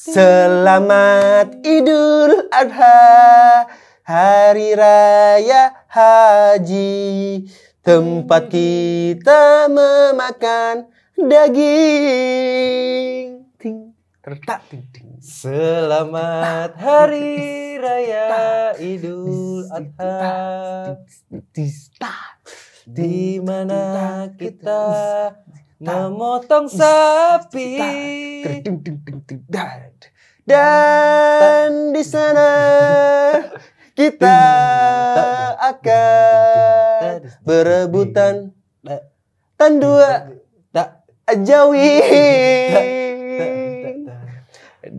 [0.00, 3.68] Selamat Idul Adha
[4.08, 7.44] Hari Raya Haji.
[7.84, 10.88] Tempat kita memakan
[11.20, 11.60] daging.
[13.60, 13.92] Ting
[14.24, 20.96] tertak ting ting Selamat Hari Raya Idul Adha.
[22.88, 24.80] Di mana kita
[25.76, 27.76] memotong sapi.
[30.48, 32.50] Dan di sana
[33.92, 34.40] kita
[35.60, 38.56] akan berebutan.
[39.60, 40.32] Tandua
[40.72, 42.00] Tak, ajawi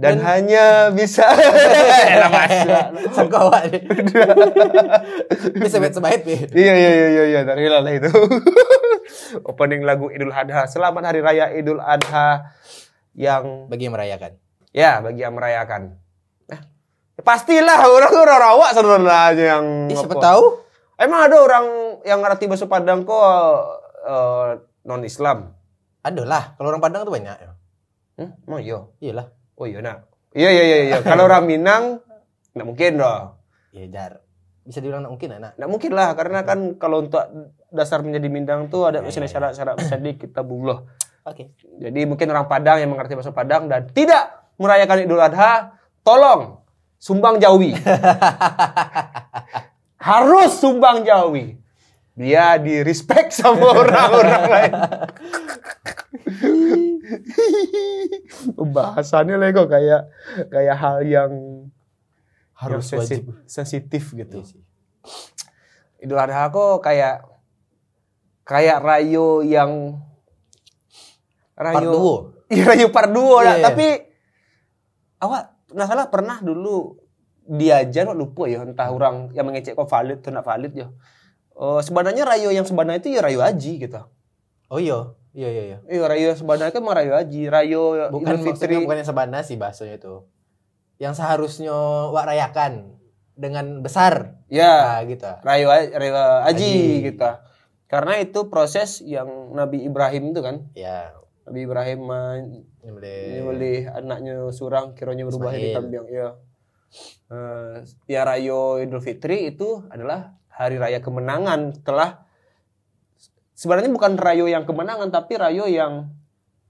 [0.01, 1.21] dan hanya bisa
[2.11, 2.89] Elah, masa.
[3.11, 3.79] Sangka awak ni.
[5.61, 6.35] Bisa bet sebait pi.
[6.51, 8.09] iya iya iya iya iya dari lah itu
[9.43, 12.49] opening lagu Idul Adha selamat hari raya Idul Adha
[13.13, 14.31] yang Bagi yang merayakan.
[14.71, 16.01] ya bagi yang merayakan
[17.11, 20.23] Eh, pastilah orang orang rawak sebenarnya yang Eh, siapa apa.
[20.23, 20.43] tahu?
[20.95, 21.65] emang ada orang
[22.01, 23.19] yang ngerti bahasa Padang kok
[24.81, 25.51] non Islam
[26.01, 26.43] Ada lah.
[26.55, 27.35] Kalau orang Padang tuh banyak.
[27.35, 27.51] ya.
[28.17, 28.47] hmm?
[28.47, 29.27] emang iya Iyalah.
[29.61, 32.01] Oh iya nak iya iya iya iya kalau orang Minang
[32.57, 33.37] nggak mungkin dong
[33.71, 34.19] Ya jar.
[34.67, 35.51] Bisa dibilang nggak mungkin anak.
[35.55, 37.23] nggak mungkin lah karena kan kalau untuk
[37.71, 39.53] dasar menjadi Minang tuh ada Ya, misalnya ya, ya.
[39.55, 40.79] syarat-syarat di kitabullah
[41.21, 41.53] Oke.
[41.77, 46.65] Jadi mungkin orang Padang yang mengerti bahasa Padang dan tidak merayakan Idul Adha, tolong
[46.97, 47.77] sumbang jawi.
[50.01, 51.60] Harus sumbang jawi.
[52.11, 54.73] Dia di respect sama orang-orang lain.
[58.57, 60.11] Bahasannya lego kayak
[60.49, 61.31] kayak hal yang
[62.53, 63.17] Harus yang wajib.
[63.25, 64.37] sensi- sensitif gitu.
[64.37, 64.61] Iya sih.
[65.99, 67.25] Idul Adha kok kayak
[68.43, 70.01] kayak rayo yang
[71.55, 72.15] Part duo.
[72.51, 73.55] Iya rayu parduo Iya, dah.
[73.55, 73.65] iya.
[73.71, 73.87] Tapi
[75.23, 76.99] awak nggak salah pernah dulu
[77.47, 80.87] diajar lupa ya entah orang yang mengecek kok valid atau tidak valid ya.
[81.53, 84.01] Oh, sebenarnya rayu yang sebenarnya itu ya rayu haji gitu.
[84.67, 85.13] Oh iya.
[85.31, 85.77] Iya iya iya.
[85.87, 88.83] Iya yang sebenarnya kan mah rayu haji, rayu Bukan Idul Fitri.
[88.83, 90.27] bukan yang sabana sih bahasanya itu.
[90.99, 91.71] Yang seharusnya
[92.11, 92.99] wak rayakan
[93.33, 94.37] dengan besar.
[94.51, 95.31] Ya, Nah, gitu.
[95.41, 96.75] rayu ha- rayu haji Haji.
[97.09, 97.31] gitu.
[97.87, 100.67] Karena itu proses yang Nabi Ibrahim itu kan.
[100.73, 101.15] Ya.
[101.47, 102.01] Nabi Ibrahim
[102.81, 103.23] Nyembelih.
[103.27, 105.75] menyembelih anaknya surang kiranya berubah jadi Ismail.
[105.79, 106.29] kambing ya.
[107.31, 107.75] Eh,
[108.05, 112.27] ya rayo Idul Fitri itu adalah hari raya kemenangan setelah
[113.55, 116.11] sebenarnya bukan rayo yang kemenangan tapi rayo yang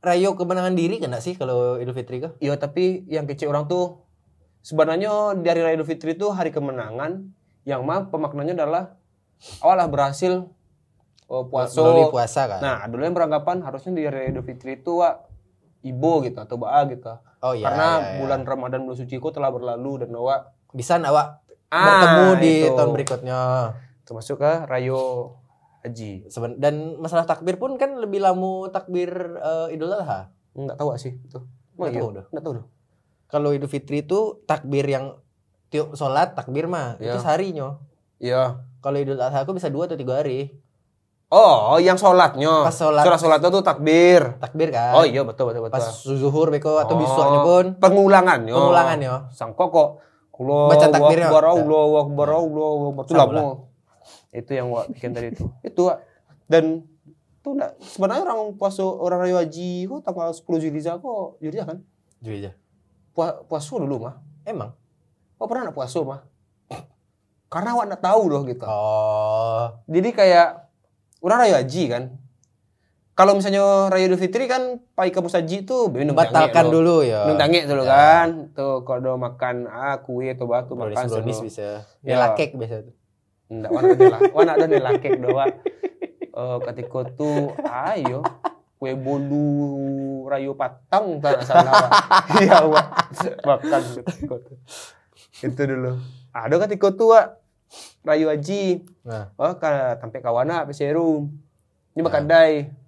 [0.01, 2.33] Rayo kemenangan diri nggak sih kalau Idul Fitri kah?
[2.41, 4.01] ya tapi yang kecil orang tuh
[4.65, 7.29] sebenarnya dari raya Idul Fitri itu hari kemenangan
[7.69, 8.97] yang mah pemaknanya adalah
[9.61, 10.49] awalah berhasil
[11.29, 12.59] oh, puasa Melalui puasa kan.
[12.65, 15.21] nah dulu yang beranggapan harusnya di raya Idul Fitri itu wak
[15.85, 17.13] ibo gitu atau baa gitu
[17.45, 17.69] oh iya.
[17.69, 18.17] karena iya, iya.
[18.25, 22.75] bulan Ramadan bulan suci ku telah berlalu dan awak bisa awak Ah, bertemu di itu.
[22.75, 23.41] tahun berikutnya.
[24.01, 25.39] termasuk ke rayo
[25.81, 30.27] haji Seben- dan masalah takbir pun kan lebih lama takbir eh, Idul Adha.
[30.51, 31.39] nggak tahu sih itu
[31.73, 31.97] Nggak iya?
[31.97, 32.25] tahu dah.
[32.27, 32.53] nggak tahu.
[33.25, 35.15] Kalau Idul Fitri itu takbir yang
[35.67, 37.15] tiup sholat takbir mah Iya.
[37.15, 37.79] itu seharinya.
[38.17, 40.51] iya Kalau Idul Adha aku bisa dua atau tiga hari.
[41.29, 43.01] oh yang sholatnya Pas sholat.
[43.01, 44.91] sholat sholatnya tuh takbir Takbir kan.
[44.93, 49.31] oh iya betul betul betul Pas zuhur beko atau Oh, besoknya pun pengulangannya pengulangannya.
[49.31, 51.27] sang koko Allah Baca takbirnya.
[51.29, 53.05] Akbar Allah Akbar Allah Akbar.
[53.05, 53.71] Itu lama
[54.31, 55.45] itu yang wak bikin tadi itu.
[55.67, 55.91] Itu
[56.47, 56.87] dan
[57.41, 61.77] itu enggak sebenarnya orang puasa orang rayo haji kok tanggal 10 Zulhijjah kok Zulhijjah kan?
[62.21, 62.51] Aja.
[63.17, 64.21] Pua- puasa dulu mah.
[64.45, 64.77] Emang.
[65.41, 66.21] kok pernah nak puasa mah?
[67.49, 68.61] Karena awak nak tahu loh gitu.
[68.63, 69.73] Oh.
[69.89, 70.47] jadi kayak
[71.25, 72.03] orang rayo haji kan
[73.21, 77.29] kalau misalnya Raya Idul Fitri kan pai kamu saji tuh Batalkan dulu ya.
[77.29, 77.93] minum tangi dulu Ya.
[78.25, 81.45] kan tuh kalau makan ah kue atau batu Brownies makan brownies semua.
[81.45, 81.67] bisa.
[82.01, 82.17] Ya.
[82.17, 82.95] Lakek biasa tuh.
[83.47, 84.19] Nggak, warna lah.
[84.31, 85.45] Warna ada nih lakek doa.
[86.23, 88.25] Eh ketika tuh ayo
[88.75, 89.45] kue bolu
[90.25, 91.93] rayu patang tak salah.
[92.41, 92.87] Iya, Wak.
[93.45, 93.81] Makan.
[95.37, 96.01] Itu dulu.
[96.31, 97.37] Ada ketika tuh Wak.
[98.01, 98.81] Rayu Haji.
[99.05, 99.29] Nah.
[99.37, 101.29] Oh, ka sampai kawana apa serum.
[101.93, 102.80] Ini Nah.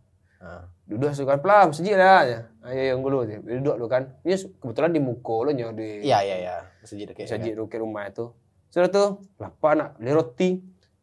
[0.43, 0.45] Dai.
[0.45, 0.63] Nah.
[0.83, 2.21] Duduk sukan pelam sejik dah.
[2.23, 2.39] ya.
[2.61, 3.39] Ayo yang dulu dia.
[3.39, 4.11] Duduk lu kan.
[4.21, 6.55] Ini kebetulan di muko lo nyo di Iya iya iya.
[6.77, 7.25] Masjid kayak.
[7.25, 8.35] saji ke rumah itu.
[8.67, 10.49] Sudah tuh, lapa nak beli roti.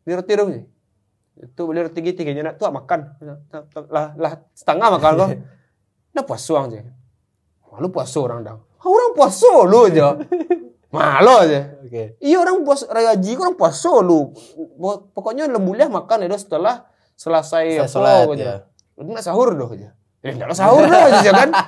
[0.02, 0.64] Beli roti dong sih.
[1.40, 3.00] Itu beli roti gitu kayaknya nak tuh makan.
[3.88, 5.30] Lah lah setengah makan kok.
[6.10, 6.82] Nah puasa orang sih.
[7.70, 8.60] Lalu puasa orang dong.
[8.82, 10.18] Orang puasa lu aja.
[10.90, 11.78] Malo aja.
[11.80, 12.18] Oke.
[12.18, 14.34] Iya orang puas raya haji kan orang puasa lu.
[14.74, 16.82] Pok- Pokoknya lembuliah makan itu setelah
[17.14, 18.42] selesai apa sholat aja.
[18.42, 18.54] ya.
[19.00, 19.96] Udah nak sahur doh aja.
[20.20, 21.50] Ya enggak sahur doh aja kan.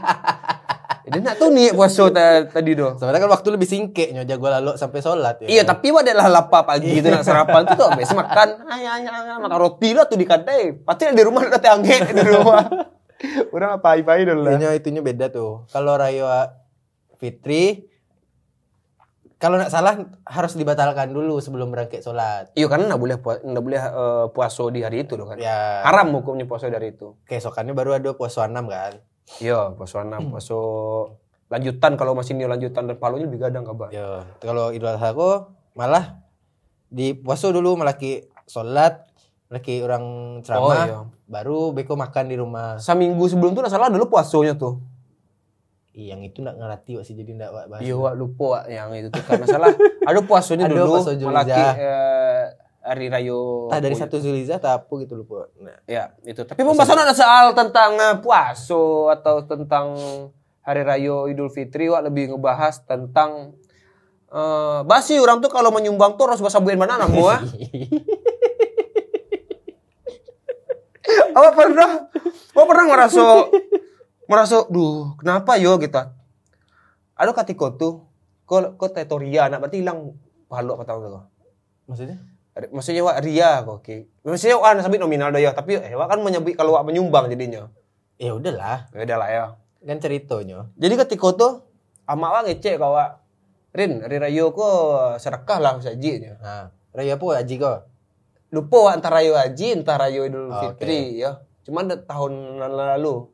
[1.02, 2.94] Dia nak tahu nih puasa ta- tadi doh.
[2.94, 5.49] Sebenarnya kan waktu lebih singketnya jago lalu sampai sholat ya.
[5.50, 9.58] Iya, tapi adalah lapar pagi itu nak sarapan tuh tuh biasa makan ayah ayah makan
[9.58, 10.79] roti lah tuh di kedai.
[10.87, 12.62] Pasti di rumah ada tiangge di rumah.
[13.55, 14.55] Orang apa apa dulu lah.
[14.55, 15.67] itunya itunya beda tuh.
[15.75, 16.55] Kalau raya
[17.19, 17.92] Fitri
[19.43, 22.55] kalau nggak salah harus dibatalkan dulu sebelum berangkat sholat.
[22.55, 25.43] Iya karena nggak boleh nggak boleh eh, puasa di hari itu loh kan.
[25.43, 25.83] Ya.
[25.83, 27.19] Haram hukumnya puasa dari itu.
[27.27, 29.03] Keesokannya baru ada puasa 6 kan.
[29.43, 30.55] Iya, puasa enam, puasa
[31.50, 33.91] lanjutan kalau masih ini lanjutan dan palunya lebih gadang kabar.
[33.91, 34.23] Ya.
[34.39, 36.23] Kalau Idul Adha aku malah
[36.93, 39.09] di puasa dulu melaki sholat,
[39.50, 40.05] melaki orang
[40.39, 41.00] Oh ceramah, iya.
[41.27, 42.79] baru beko makan di rumah.
[42.79, 44.81] Seminggu sebelum tuh nggak salah dulu puasanya tuh.
[45.93, 47.83] Yang itu nggak ngerti wak sih jadi nggak wak bahas.
[47.85, 49.69] Iya, wak lupa wak yang itu tuh karena salah.
[50.03, 50.93] Ada puasanya Ada dulu.
[50.97, 51.11] puasa.
[51.15, 52.43] Melaki eh,
[52.81, 53.41] hari raya.
[53.69, 55.53] Entah dari satu Zulhijjah atau apa gitu lupa.
[55.61, 56.43] Nah, Ya, itu.
[56.43, 58.81] Tapi pembahasan ada soal tentang eh, puasa
[59.12, 59.93] atau tentang
[60.65, 63.53] hari raya Idul Fitri wak lebih ngebahas tentang
[64.33, 67.43] eh basi orang tuh kalau menyumbang tuh harus bahasa buin mana namu ah.
[71.37, 71.91] Apa pernah?
[72.53, 73.21] Apa pernah merasa
[74.32, 76.00] merasa duh, kenapa yo gitu.
[77.12, 77.94] Ada katiko tuh
[78.49, 80.17] kok kok tetoria anak berarti hilang
[80.49, 81.25] pahala apa tahu tuh.
[81.87, 82.17] Maksudnya?
[82.73, 83.96] Maksudnya wak ria kok oke.
[84.25, 87.69] Maksudnya wak sabit nominal dah ya, tapi eh wak kan menyebut kalau wak menyumbang jadinya.
[88.17, 89.44] Ya udahlah, Ya udah lah ya.
[89.82, 90.70] kan ceritanya.
[90.79, 91.52] Jadi ketika tuh
[92.06, 93.23] amak wak ngecek kau wak
[93.73, 94.69] Rin, hari raya ko
[95.17, 96.37] sedekah lah sajinya.
[96.44, 97.88] Nah, raya apa Haji kok?
[98.52, 101.40] Lupa wak antara raya haji, entah raya Idul Oh, Fitri ya.
[101.64, 103.32] Cuman tahun lalu.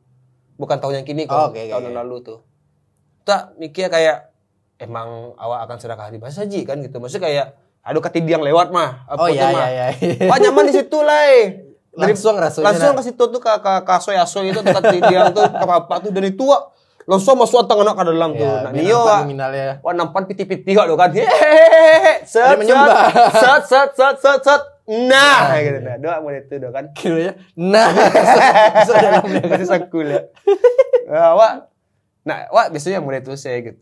[0.59, 1.95] Bukan tahun yang kini Oh, kok, oke, oke, tahun oke.
[1.95, 2.39] lalu tuh.
[3.23, 4.35] Tak mikir kayak
[4.75, 6.99] emang awak akan sedekah di bahasa haji kan gitu.
[6.99, 7.45] Maksudnya kayak
[7.79, 9.07] aduh ketidiang lewat mah.
[9.07, 9.67] Oh Apa iya tuh, iya mah.
[9.71, 9.85] iya.
[10.27, 11.23] Wah nyaman di situ lah.
[11.99, 12.69] Langsung rasanya.
[12.69, 13.01] langsung nah.
[13.01, 16.31] ke situ tuh ke ke kasoy asoy itu tempat tidiang tuh ke papa tuh dari
[16.31, 16.69] tua
[17.03, 18.45] langsung masuk tang anak ke dalam tuh.
[18.45, 19.01] Ya, Nah, Nio
[19.81, 21.09] wah nampan piti-piti kok lo kan.
[21.17, 22.21] Hehehe.
[22.23, 22.55] Set
[23.41, 24.61] set set set set set.
[24.89, 25.95] Nah, kayak gitu nah.
[26.01, 26.89] Doa mau itu doa kan.
[26.97, 27.93] Kiranya, nah,
[28.73, 29.59] masuk dalamnya kan.
[29.61, 30.21] Sakul ya.
[31.05, 31.53] Nah, wak
[32.27, 33.81] Nah, wak biasanya mulai itu saya gitu.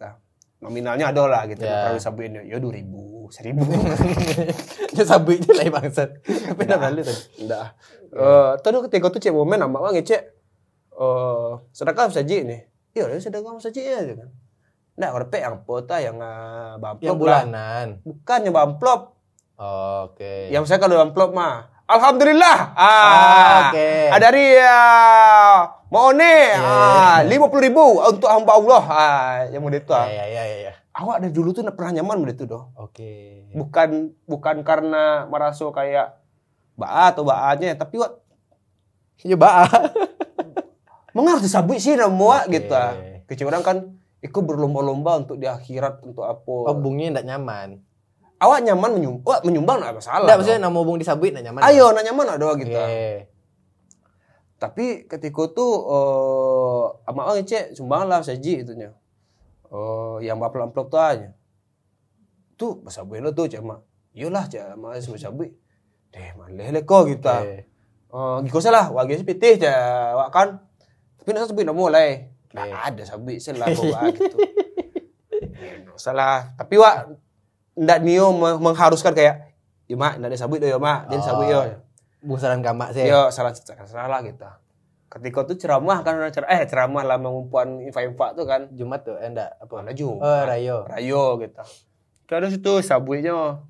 [0.64, 1.68] Nominalnya ada lah gitu.
[1.68, 1.90] Ya.
[1.90, 3.66] Kalau sabuin ya dua ribu, seribu.
[4.96, 6.10] Dia sabitnya lah bangsat.
[6.24, 7.24] Tapi udah lalu tadi.
[7.44, 7.66] Enggak.
[8.08, 10.22] Eh, tadi ketika tuh cek momen sama orang ngecek
[10.98, 12.62] eh sedekah saja nih.
[12.96, 14.30] Iya, ya sedekah saja ya gitu kan.
[14.98, 17.88] Nah, kalau yang apa ta yang uh, bamplop Yang bulanan.
[18.02, 19.02] Bukan yang bamplop.
[19.58, 20.54] Oke.
[20.54, 22.58] Yang saya kalau bamplop mah Alhamdulillah.
[22.76, 23.90] Ah, Ah, oke.
[24.12, 24.28] Ada
[24.60, 25.56] uh,
[25.88, 28.84] mau nih ah lima puluh ribu untuk hamba Allah.
[28.92, 29.88] Ah, yang mau itu.
[29.88, 30.08] Ya Ah.
[30.12, 30.58] ya ya ya.
[30.68, 30.74] ya.
[30.92, 32.76] Awak dari dulu tuh pernah nyaman mau itu doh.
[32.76, 33.48] Oke.
[33.56, 36.20] Bukan bukan karena merasa kayak
[36.76, 38.20] ba atau baanya, tapi wak
[39.24, 39.66] Ya ba.
[41.16, 42.52] mengerti sabui sih nama Oke.
[42.52, 42.84] gitu.
[43.32, 43.78] Kecil orang kan
[44.20, 46.76] ikut berlomba-lomba untuk di akhirat untuk apa.
[46.76, 47.80] Hubungnya enggak nyaman.
[48.38, 50.22] Awak nyaman menyumbang, wah menyumbang nggak masalah.
[50.22, 50.40] Enggak dong.
[50.46, 51.62] maksudnya nama hubung disabit enggak nyaman.
[51.66, 52.78] Ayo, nak nyaman ada gitu.
[52.78, 53.34] Oke.
[54.58, 58.94] Tapi ketika tuh eh ama orang cek sumbang lah saji itunya.
[59.74, 61.30] Oh, yang bapak amplop tuh aja.
[62.58, 63.82] Tuh bahasa lo tuh cek mak.
[64.14, 65.54] Iyalah cek mak semua sabi.
[66.14, 67.26] Deh, maleh le kok gitu.
[67.26, 67.70] Oke.
[68.08, 70.62] Oh, giko salah, wagi pitih cek wak kan.
[71.22, 72.30] Tapi nasa sabi namo mulai.
[72.54, 74.38] Nah, ada sabi sih lah kok gitu.
[75.58, 76.54] Ya, nggak salah.
[76.58, 77.27] Tapi wak
[77.78, 79.48] ndak nio meng- mengharuskan kayak
[79.88, 81.80] Ya mak, ndak ada sabi doh ya mak, dia sabi Oh, yo.
[82.20, 83.08] Busaran kamak sih.
[83.08, 83.56] Yo, salah
[83.88, 84.60] salah kita.
[85.08, 88.68] Ketika tuh ceramah kan orang ceramah, eh ceramah lah mengumpulan infak-infak tuh kan.
[88.76, 89.72] Jumat tuh eh, enggak apa?
[89.80, 90.20] Mana Jumat.
[90.20, 90.84] Oh, rayo.
[90.92, 91.64] Rayo gitu.
[92.28, 93.64] Terus itu sabuinya.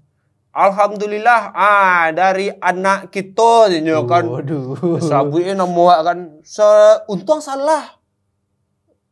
[0.49, 4.25] Alhamdulillah ah dari anak kita dia kan.
[4.25, 4.97] Waduh.
[4.97, 6.65] Sabuinya nemu kan se
[7.05, 8.01] untung salah.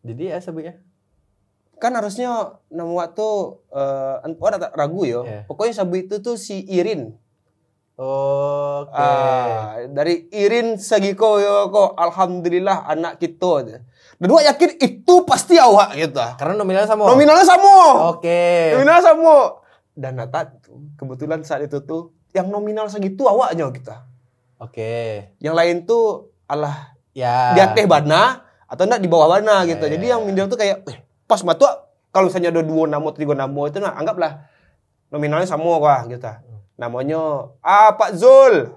[0.02, 0.82] Jadi ya sabitnya.
[1.78, 3.28] Kan harusnya nemu waktu
[3.76, 5.28] eh uh, ada tak ragu yo.
[5.28, 5.44] Iya.
[5.48, 7.16] Pokoknya sabu itu tuh si Irin.
[7.96, 8.92] Oke.
[8.92, 13.64] Ah, dari Irin Sagiko yo kok alhamdulillah anak kita.
[14.20, 16.20] Dan gua yakin itu pasti awak gitu.
[16.36, 17.08] Karena nominalnya sama.
[17.08, 17.76] Nominalnya sama.
[18.12, 18.76] Oke.
[18.76, 19.36] Nominalnya sama.
[19.96, 20.52] Dan nata
[21.00, 24.04] kebetulan saat itu tuh yang nominal segitu awaknya kita.
[24.60, 25.32] Oke.
[25.40, 27.56] Yang lain tuh alah Ya.
[27.56, 29.88] di atas bana atau enggak di bawah bana Ya, gitu.
[29.88, 30.12] ya, Jadi ya.
[30.20, 31.66] yang minder tuh kayak eh, pas matu
[32.10, 34.46] kalau misalnya ada dua nama tiga nama itu nah anggaplah
[35.10, 36.26] nominalnya sama kah gitu.
[36.26, 36.60] Hmm.
[36.76, 38.72] Namanya ah Pak Zul.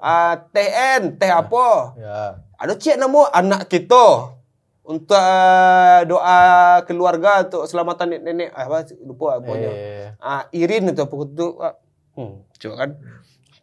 [0.00, 1.92] Ah TN, teh apa?
[2.00, 2.40] Ya.
[2.56, 4.36] Ada cek nama anak kita.
[4.80, 6.38] untuk eh, doa
[6.82, 9.70] keluarga untuk keselamatan nenek-nenek apa lupa pokoknya.
[9.70, 11.78] Eh, Ah, Irin itu pokok itu ah,
[12.18, 12.90] hmm, coba kan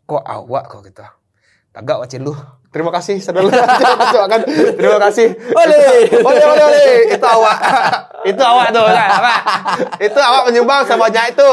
[0.08, 1.04] kok awak kok gitu.
[1.76, 2.32] Tagak wacin lu.
[2.68, 3.48] Terima kasih saudara.
[4.14, 4.42] coba kan.
[4.76, 5.28] Terima kasih.
[5.56, 6.12] Oleh.
[6.20, 6.88] Oleh oleh oleh.
[7.16, 7.58] Itu awak.
[8.28, 8.84] itu awak tuh.
[8.84, 9.34] Nah, apa?
[10.04, 11.52] Itu awak menyumbang sebanyak itu.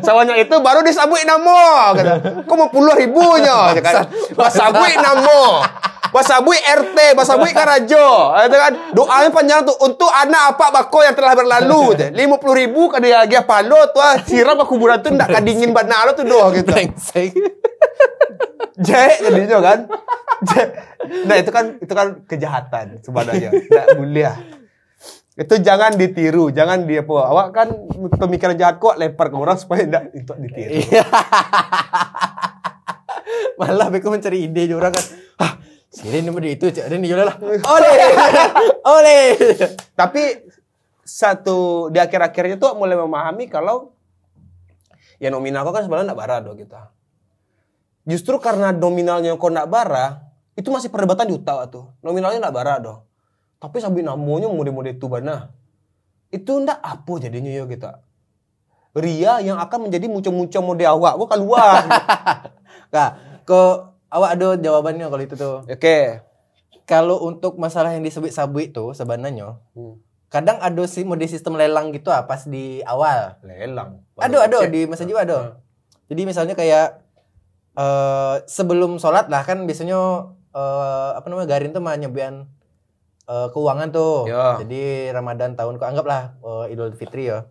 [0.00, 2.12] Sebanyak itu baru disabui namo gitu.
[2.48, 4.08] Kok mau puluh ribunya kan.
[4.32, 5.60] Basabui namo.
[6.08, 8.32] Basabui RT, basabui Karajo.
[8.48, 11.92] Itu kan doanya panjang tuh untuk anak apa bako yang telah berlalu.
[12.16, 15.76] Lima puluh ribu kan dia lagi palo tuh ah, siram ke kuburan tuh ndak kadingin
[15.76, 16.72] bana lo tuh doh gitu.
[16.72, 17.36] brengsek.
[18.80, 19.78] Jek jadinya kan.
[21.28, 23.54] Nah itu kan itu kan kejahatan sebenarnya.
[23.54, 24.34] Tidak boleh.
[25.36, 27.12] Itu jangan ditiru, jangan dia apa.
[27.12, 27.68] Awak kan
[28.16, 30.72] pemikiran jahat kok lempar ke orang supaya tidak itu ditiru.
[30.80, 31.04] Iya.
[33.60, 35.04] Malah Beko mencari ide orang kan.
[35.40, 35.52] Ah,
[35.92, 37.36] sini nomor itu, cak ada nih lah.
[37.68, 37.92] Oleh.
[38.96, 39.24] Oleh.
[39.92, 40.48] Tapi
[41.04, 43.94] satu di akhir-akhirnya tuh mulai memahami kalau
[45.20, 46.96] ya nominal kok kan sebenarnya tidak bara doh kita.
[48.06, 50.25] Justru karena nominalnya kok tidak bara,
[50.56, 51.92] itu masih perdebatan di utara tuh.
[52.00, 53.04] Nominalnya tidak bara doh.
[53.60, 55.52] Tapi sambil namonya mode-mode itu bana.
[56.32, 58.00] Itu ndak apa jadinya ya kita.
[58.96, 61.84] Ria yang akan menjadi muncul-muncul mode awak kok keluar.
[62.94, 63.10] Kak,
[63.44, 65.56] kok awak ada jawabannya kalau itu tuh.
[65.68, 66.24] Oke.
[66.88, 70.00] Kalau untuk masalah yang disebut sabui itu sebenarnya Hmm.
[70.26, 73.36] kadang ada sih mode sistem lelang gitu ah pas di awal.
[73.44, 74.00] Lelang.
[74.16, 75.60] Ada ada di masa jiwa ada.
[76.08, 77.04] Jadi misalnya kayak
[77.76, 82.48] eh sebelum sholat lah kan biasanya eh apa namanya Garin tuh mah nyobain
[83.28, 84.24] eh, keuangan tuh.
[84.24, 84.56] Ya.
[84.64, 87.44] Jadi Ramadan tahun kau anggaplah eh, Idul Fitri ya.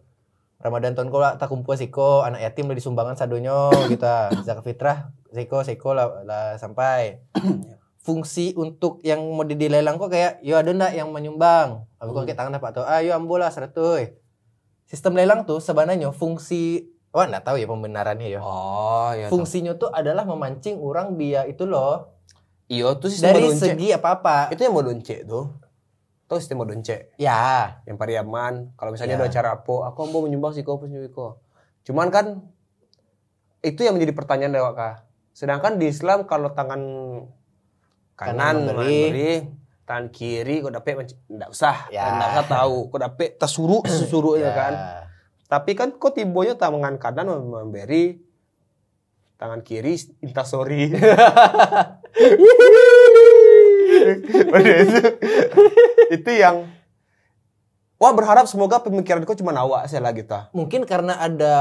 [0.58, 5.14] Ramadan tahun kau lah tak kumpul siko anak yatim lah disumbangan sadonyo kita zakat fitrah
[5.30, 7.22] siko siko lah, lah sampai
[8.06, 12.38] fungsi untuk yang mau dilelang kok kayak yo ada ndak yang menyumbang aku kok kayak
[12.38, 14.14] tangan apa tuh ayo ambo lah seratus
[14.86, 19.28] sistem lelang tuh sebenarnya fungsi wah nggak tahu ya pembenarannya ya Oh, ya.
[19.34, 22.15] fungsinya tuh adalah memancing orang dia itu loh
[22.66, 23.62] Iya, itu sistem dari modonce.
[23.64, 25.46] segi apa apa Itu yang modonce tuh.
[26.26, 27.14] Tahu sistem modonce?
[27.16, 29.20] ya yang Pariaman kalau misalnya Ya.
[29.20, 31.38] ada acara apa aku mau menyumbang sih punya kau
[31.82, 32.42] cuman kan
[33.62, 36.82] itu yang menjadi pertanyaan dari Waka sedangkan di Islam kalau tangan
[38.16, 38.74] kanan Kanan memberi.
[38.74, 39.32] memberi
[39.86, 42.10] tangan kiri kau dapat enggak usah Ya.
[42.10, 44.58] enggak usah tahu kau dapat tersuruh sesuruhnya Ya.
[44.58, 44.74] kan
[45.46, 48.18] tapi kan kau tibonya tangan kanan memberi
[49.36, 50.90] tangan kiri intasori
[54.46, 55.00] Udah itu,
[56.12, 56.68] itu yang
[57.96, 60.36] Wah berharap semoga pemikiranku cuma awak saya lah gitu.
[60.52, 61.56] mungkin karena ada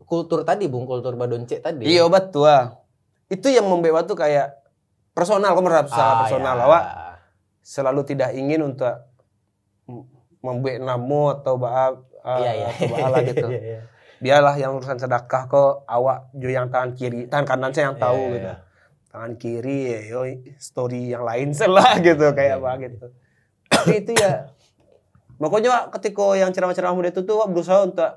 [0.00, 2.46] kultur tadi bung kultur badonce tadi Iya betul.
[2.46, 2.78] ah.
[3.26, 4.54] Itu yang membuat tuh kayak
[5.10, 6.64] personal, berharap secara Ah, personal ya.
[6.64, 6.82] awak
[7.60, 8.94] selalu tidak ingin untuk
[10.40, 13.46] membuat namo atau baab uh, iya iya atau baala gitu.
[13.50, 13.80] Iya, iya.
[14.20, 18.20] Biarlah yang urusan sedekah kok awak jo yang tangan kiri, tangan kanan saya yang tahu
[18.20, 18.48] Iya, gitu.
[18.48, 18.56] iya.
[19.10, 20.20] Tangan kiri ya yo
[20.56, 22.62] story yang lain selah gitu kayak Iya.
[22.62, 23.06] apa gitu.
[23.70, 24.50] Tapi itu ya
[25.40, 28.12] makanya ketika yang ceramah-ceramah muda itu tuh Wak berusaha untuk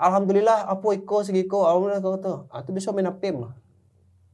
[0.00, 2.38] Alhamdulillah apa iko segiko alhamdulillah kau tuh.
[2.48, 3.52] Ah itu bisa main apem lah.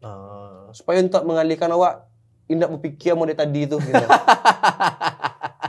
[0.07, 0.71] Oh.
[0.71, 2.07] Supaya untuk mengalihkan awak
[2.47, 4.07] indak berpikir mau tadi itu gitu.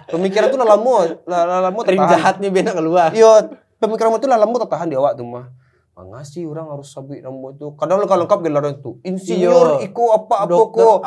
[0.08, 4.96] Pemikiran tuh lalamu, lalamu Ring jahatnya biar nak keluar Iya, pemikiran itu lalamu tertahan di
[4.96, 5.52] awak tuh mah.
[5.98, 7.74] Mangasi orang harus sabit nama itu.
[7.74, 9.01] Kadang lengkap lengkap gelaran itu.
[9.01, 9.89] Insinyur Iya.
[9.89, 11.01] iko apa apa insinyur.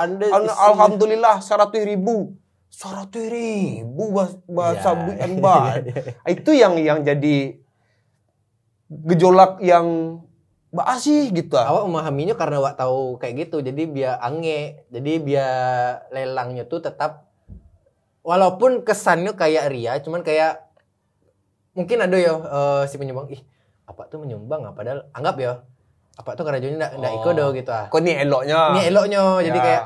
[0.51, 2.35] Alhamdulillah seratus ribu.
[2.67, 4.83] Seratus ribu bahas, bahas Ya.
[4.83, 5.83] sabit embat.
[6.35, 7.63] itu yang yang jadi
[8.91, 10.19] gejolak yang
[10.99, 11.55] sih gitu.
[11.55, 11.71] ah.
[11.71, 15.55] awak memahaminya karena awak tahu kayak gitu jadi biar ange jadi biar
[16.11, 17.27] lelangnya tuh tetap
[18.23, 20.63] walaupun kesannya kayak ria cuman kayak
[21.75, 23.43] mungkin ada ya eh, si penyumbang ih
[23.91, 25.53] apa tuh menyumbang ah padahal anggap ya
[26.13, 27.35] apa tuh kerajanya ndak ndak ikut Oh.
[27.35, 28.61] do gitu ah Kok ini eloknya?
[28.73, 29.65] ini eloknya jadi Ya.
[29.65, 29.85] kayak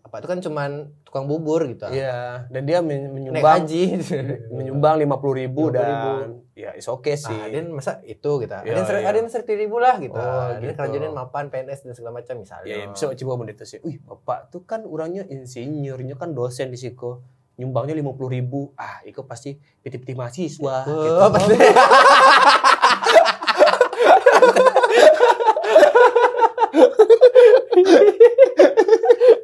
[0.00, 0.70] apa tuh kan cuman
[1.02, 3.98] tukang bubur gitu ah Iya, dan dia men- menyumbang haji
[4.56, 5.74] menyumbang lima puluh ribu 50.000.
[5.74, 7.34] dan ya is oke sih.
[7.34, 8.48] Ah, ada yang masa itu gitu.
[8.48, 9.08] Ada Iya, yang ser- iya.
[9.08, 10.14] ada yang seribu ribu lah gitu.
[10.14, 10.78] Oh, ada yang gitu.
[10.78, 12.64] kerajaan mapan, PNS dan segala macam misalnya.
[12.64, 13.82] Ya, ya bisa coba menit sih.
[13.82, 17.20] Wih, bapak tuh kan orangnya insinyurnya kan dosen di Siko.
[17.56, 18.72] Nyumbangnya lima puluh ribu.
[18.74, 20.76] Ah, itu pasti piti-piti mahasiswa.
[20.86, 21.22] Oh, gitu.
[21.30, 21.56] pasti.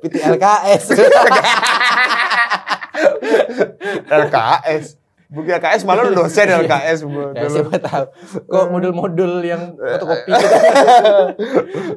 [0.03, 0.85] PT LKS.
[4.11, 4.85] LKS.
[5.33, 7.09] Bukan LKS malah lu dosen LKS.
[7.09, 7.33] Bu.
[7.33, 8.05] ya, siapa tahu.
[8.53, 10.57] Kok modul-modul yang fotokopi gitu.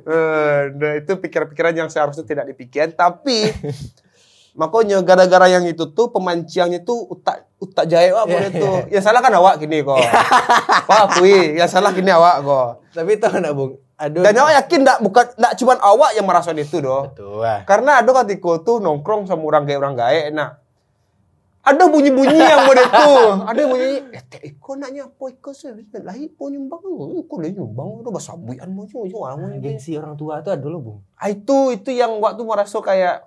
[0.05, 2.95] Eh, nah, itu pikiran-pikiran yang seharusnya tidak dipikirkan.
[2.95, 3.51] Tapi
[4.55, 8.87] Makanya gara-gara yang itu tuh pemanciannya tuh utak utak jahit wak boleh tuh.
[8.87, 9.99] Yang salah kan awak gini kok.
[10.87, 12.69] Wah akui, yang salah gini awak kok.
[12.95, 13.75] Tapi tahu enggak, Bung?
[13.95, 14.23] Aduh.
[14.23, 17.07] Dan awak yakin enggak bukan enggak cuma awak yang merasa itu doh.
[17.11, 17.47] Betul.
[17.63, 20.59] Karena ada ketika tuh nongkrong sama orang gaya orang gae nah
[21.65, 23.25] ada bunyi-bunyi yang boleh tuh.
[23.49, 25.73] Ada bunyi, eh teh iko nanya apa iko sih?
[25.97, 26.77] Lahi po nyumbang,
[27.25, 30.61] iko lagi nyumbang, udah bahasa buian mau cuma cuma orang Gengsi orang tua tuh ada
[30.61, 30.99] dulu, Bung.
[31.17, 33.25] Ah, itu itu yang waktu merasa kayak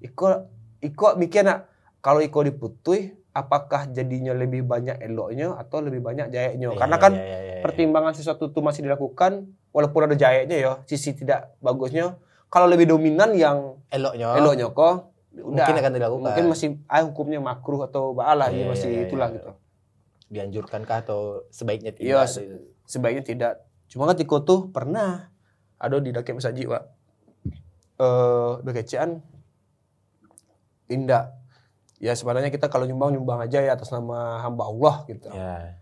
[0.00, 0.48] Iko
[0.80, 1.68] Iko mikir nak
[2.00, 7.12] kalau Iko diputui apakah jadinya lebih banyak eloknya atau lebih banyak jahitnya karena Iya, kan
[7.14, 7.54] iya, iya.
[7.62, 12.18] pertimbangan sesuatu itu masih dilakukan walaupun ada jahitnya ya sisi tidak bagusnya
[12.50, 14.34] kalau lebih dominan yang eloknya.
[14.34, 16.24] eloknya kok udah Mungkin akan dilakukan.
[16.26, 19.36] mungkin masih ah, hukumnya makruh atau baalah Iya, ya masih iya, iya, itulah iya.
[19.38, 19.50] gitu
[20.30, 22.06] dianjurkankah atau sebaiknya tidak?
[22.06, 23.52] Iya, se- sebaiknya tidak.
[23.86, 25.26] Cuma kan Tiko tuh pernah
[25.74, 26.82] ada di Dakek Masaji, Pak.
[27.98, 29.18] Eh, bekecean
[30.86, 31.34] indah.
[31.98, 35.28] Ya sebenarnya kita kalau nyumbang nyumbang aja ya atas nama hamba Allah gitu.
[35.28, 35.79] Ya,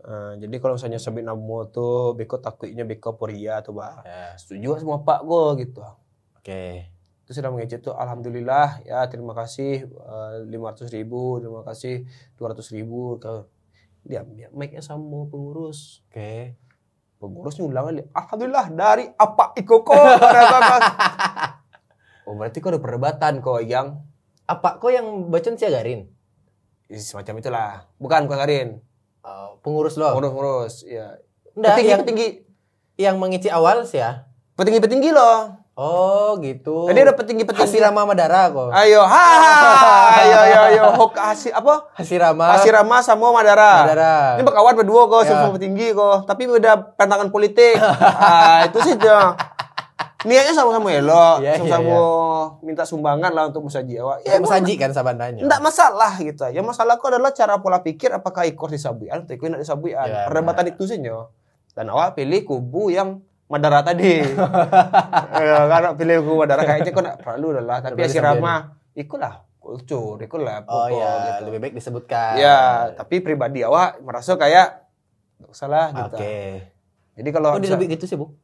[0.00, 4.02] Eh, jadi kalau misalnya sabit namo tuh beko takutnya beko poria tuh, Pak.
[4.02, 4.34] ya.
[4.34, 5.80] Setuju semua Pak go gitu.
[6.34, 6.90] Oke.
[7.24, 9.86] Terus sudah mengecek tuh alhamdulillah ya terima kasih
[10.50, 12.02] lima ratus ribu terima kasih
[12.34, 13.46] dua ratus ribu ke
[14.02, 16.58] dia mic-nya sama pengurus Oke.
[17.22, 19.94] pengurusnya ulang lagi alhamdulillah dari apa ikoko
[22.26, 24.02] oh berarti kok ada perdebatan kok yang
[24.50, 26.10] Apa kok yang bacaan si Agarin?
[26.90, 28.68] ya, semacam itulah bukan bukan Karin
[29.30, 30.10] Uh, pengurus lo.
[30.10, 31.14] pengurus pengurus ya
[31.52, 32.26] Enggak, petinggi yang petinggi
[32.96, 34.26] yang mengisi awal sih ya.
[34.54, 36.92] petinggi petinggi loh Oh, gitu.
[36.92, 38.68] jadi ada petinggi petinggi Hasirama Madara kok.
[38.68, 39.26] ayo ha
[40.20, 42.52] ayo ayo ayo hok hasil apa Hasirama.
[42.52, 43.88] Asirama sama Madara.
[43.88, 44.36] Madara.
[44.36, 45.32] Ini berkawan berdua kok, Ya.
[45.32, 46.28] sama petinggi kok.
[46.28, 47.80] Tapi beda pandangan politik.
[47.80, 49.32] ah, itu sih dia.
[50.20, 51.96] Niatnya sama-sama elok, Iya, iya, sama-sama
[52.60, 54.20] minta sumbangan lah untuk musaji awak.
[54.20, 55.40] Ya, Ya, saji kan sabandanya.
[55.40, 56.44] enggak masalah gitu.
[56.46, 60.04] Yang masalah kok adalah cara pola pikir apakah ikor disabuian atau ikor tidak disabuian.
[60.04, 61.32] Ya, Perdebatan itu sih nyo.
[61.72, 64.20] Dan awak pilih kubu yang Madara tadi.
[65.40, 67.78] ya, karena pilih kubu Madara kayaknya kok enggak perlu lah.
[67.80, 68.54] Tapi Asirama,
[68.92, 71.42] ikutlah kultur, ikutlah Oh pokok ya, gitu.
[71.46, 72.32] lebih baik disebutkan.
[72.36, 72.58] Ya,
[72.92, 74.84] tapi pribadi awak merasa kayak
[75.50, 76.16] salah gitu.
[76.16, 76.36] Oke.
[77.16, 78.36] Jadi kalau Oh, bisa- lebih gitu sih, Bu.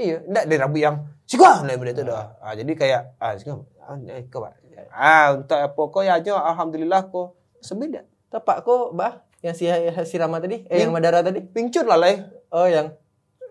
[0.00, 0.96] Iya, enggak dari Rabu yang
[1.28, 2.40] sika lah itu dah.
[2.40, 4.52] Ah, jadi kayak ah sika ah, eh, Pak.
[4.90, 8.02] Ah, untuk apa kok ya aja alhamdulillah kok sebeda.
[8.30, 9.26] Tapak kok, Bah?
[9.40, 10.68] Yang si Hasirama tadi?
[10.68, 11.40] Eh, yang Madara tadi?
[11.40, 12.28] Pingcut lah leh.
[12.52, 12.94] Oh, yang.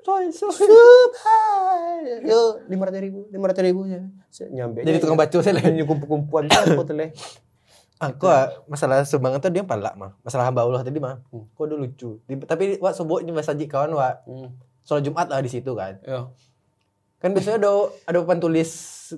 [0.10, 0.70] Subhan.
[2.26, 4.02] Yo, lima ratus ribu, lima ratus ribu ya.
[4.50, 4.82] Nyampe.
[4.82, 5.86] Jadi tukang baca saya leh.
[5.86, 7.14] kumpu-kumpuan apa tuh leh.
[8.00, 10.16] Aku ah, masalah sumbangan tuh dia palak mah.
[10.24, 11.20] Masalah hamba Allah tadi mah.
[11.30, 11.46] Hmm.
[11.52, 12.10] Kok udah lucu.
[12.26, 14.24] Tapi wak subuh ini masajid kawan wak.
[14.90, 16.02] Sholat Jumat lah di situ kan.
[16.02, 16.34] Yo.
[17.22, 18.70] Kan biasanya ada ada papan tulis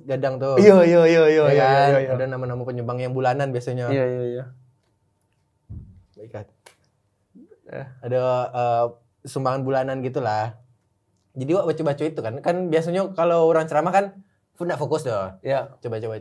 [0.04, 0.60] gadang tuh.
[0.60, 1.88] Iya, iya, iya, iya, Ya iya, kan?
[1.88, 2.12] iya, iya.
[2.20, 3.88] Ada nama-nama penyumbang yang bulanan biasanya.
[3.88, 4.44] Iya, iya, iya.
[6.20, 6.46] Baik kan?
[7.72, 7.88] Eh.
[8.04, 8.86] Ada eh,
[9.24, 10.60] sumbangan bulanan gitulah.
[11.40, 12.34] Jadi wak baca-baca itu kan.
[12.44, 14.06] Kan biasanya kalau orang ceramah kan
[14.60, 15.40] nggak fokus doh.
[15.40, 15.80] Iya.
[15.80, 16.20] Coba-coba.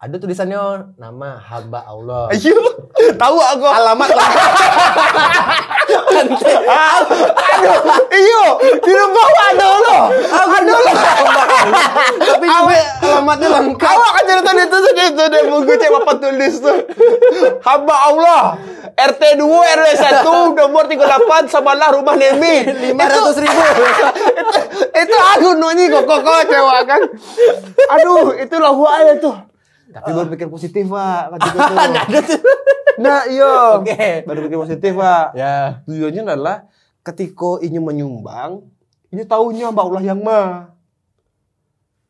[0.00, 2.32] Ada tulisannya nama hamba Allah.
[2.32, 2.81] Ayo,
[3.18, 3.66] tahu aku.
[3.66, 4.30] Alamat lah.
[6.12, 6.38] Aduh,
[8.12, 8.44] iyo,
[8.80, 10.02] di bawah ada loh.
[10.32, 10.94] Ada loh.
[12.22, 12.78] Tapi juga
[13.22, 13.86] alamatnya lengkap.
[13.86, 16.78] Awak kan cerita itu tuh itu deh buku cek bapak tulis tuh.
[17.62, 18.42] Hamba Allah.
[18.92, 22.66] RT 2 RW 1 nomor 38 Samalah rumah Nemi.
[22.66, 23.62] Lima ratus ribu.
[24.36, 24.56] itu,
[25.06, 27.00] itu aku nunyi kok kok cewek kan.
[27.96, 29.36] Aduh, itu lah aja tuh.
[29.92, 31.40] Tapi berpikir positif, Pak.
[31.40, 32.36] Gitu.
[33.00, 33.78] Nah, iya.
[33.80, 34.26] Oke.
[34.28, 35.32] Berpikir positif, Pak.
[35.38, 35.80] Ya.
[35.88, 36.68] Tujuannya adalah
[37.02, 38.68] ketika ini menyumbang,
[39.12, 40.72] ini tahunya Mbak Allah yang mah.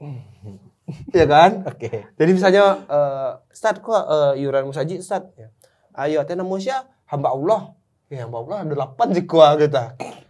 [1.14, 1.64] Iya kan?
[1.64, 2.04] Oke.
[2.20, 5.24] Jadi misalnya eh Ustaz kok eh, iuran musaji Ustaz?
[5.40, 5.48] Ya.
[5.96, 7.72] Ayo ate namo sia hamba Allah.
[8.12, 9.78] Ya hamba Allah ada 8 sih gua gitu.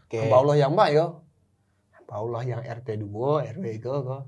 [0.06, 0.22] Oke.
[0.22, 1.26] Hamba Allah yang mah yo.
[1.98, 4.22] Hamba Allah yang RT 2, RW ke kok.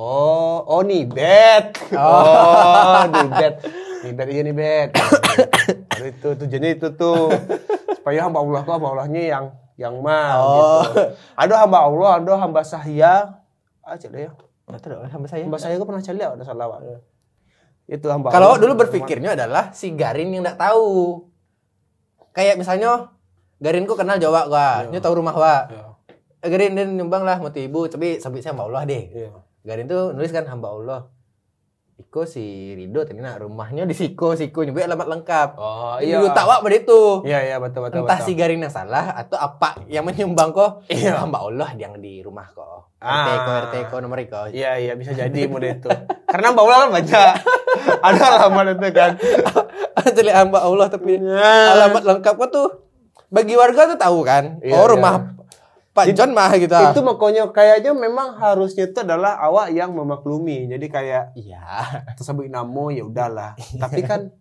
[0.00, 1.76] Oh, oh nih bet.
[1.92, 3.54] Oh, nih bet.
[4.02, 4.90] Nih bet iya nih bet.
[6.02, 7.30] Itu tujuannya itu tuh
[7.94, 9.44] supaya hamba Allah kok hamba Allahnya yang
[9.78, 10.82] yang mah Oh.
[10.82, 11.14] gitu.
[11.34, 13.38] Ada hamba Allah, ada hamba sahya.
[13.80, 14.32] Ah, cek deh ya.
[15.10, 15.42] Hamba saya.
[15.46, 16.80] Mbak saya gue pernah cari ada salah Pak.
[17.88, 18.30] Itu hamba.
[18.30, 18.60] Kalau Allah.
[18.62, 21.22] dulu berpikirnya adalah si Garin yang nggak tahu.
[22.32, 23.12] Kayak misalnya
[23.62, 24.90] Garin ku kenal Jawa gua, Iya.
[24.90, 25.70] dia tahu rumah gua.
[25.70, 25.82] Iya.
[26.42, 29.04] Eh, Garin dia nyumbang lah mau ibu, tapi sampai saya hamba Allah deh.
[29.06, 29.30] Iya.
[29.62, 31.00] Garin tuh nulis kan hamba Allah.
[32.02, 35.48] Iko si Rido tadi nak rumahnya di Siko, Siko nyebut alamat lengkap.
[35.54, 36.34] Oh Iya.
[36.34, 37.22] tak wak pada itu.
[37.22, 38.02] Iya iya betul betul.
[38.02, 38.26] Entah betul.
[38.26, 40.82] si Garin yang salah atau apa yang menyumbang kok.
[40.86, 41.14] Iya.
[41.22, 42.90] Hamba Allah yang di rumah kok.
[42.98, 43.38] RT Ah.
[43.38, 44.50] ko, RT ko, nomor ko.
[44.50, 45.90] Iya iya bisa jadi mode itu.
[46.26, 47.32] Karena Mbak kan banyak.
[48.00, 49.10] ada alamat itu kan.
[50.04, 51.50] Jadi hamba Allah tapi Ya.
[51.72, 52.68] alamat lengkapnya tuh
[53.28, 54.58] bagi warga tuh tahu kan.
[54.58, 55.41] Iya, oh rumah Pak
[56.16, 56.72] John mah gitu.
[56.72, 60.64] Itu makanya kayaknya memang harusnya itu adalah awak yang memaklumi.
[60.72, 61.60] Jadi kayak Iya.
[62.16, 63.52] tersebut namo ya udahlah.
[63.76, 64.32] Tapi kan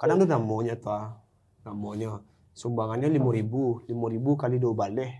[0.00, 1.20] kadang tuh namonya tuh ah.
[1.68, 2.24] namonya
[2.56, 5.12] sumbangannya lima ribu, lima ribu kali dua balik,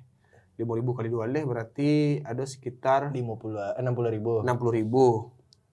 [0.56, 4.32] lima ribu kali dua balik berarti ada sekitar 50 60 ribu.
[4.40, 5.04] enam puluh ribu,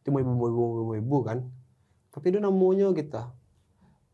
[0.03, 1.47] itu mau ibu mau ibu mau ibu kan.
[2.11, 3.31] Tapi itu namonya kita.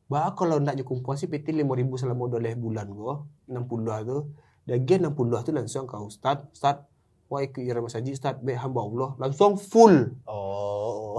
[0.06, 4.30] Bah kalau ndak kumpul sih PT lima ribu selama dua bulan gua, enam puluh tuh.
[4.70, 6.86] Dagi enam puluh tuh langsung kau start start.
[7.26, 10.14] Wah ikut irama saji start be hamba Allah langsung full.
[10.30, 11.18] Oh.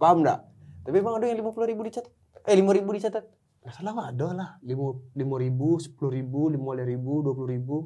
[0.00, 0.48] Paham ndak?
[0.88, 2.08] Tapi emang ada yang 50 ribu dicatat?
[2.48, 3.24] Eh 5 ribu dicatat?
[3.60, 4.50] Nggak salah mah ada lah.
[4.64, 7.76] Lima, lima ribu, sepuluh ribu, lima ribu, dua puluh ribu.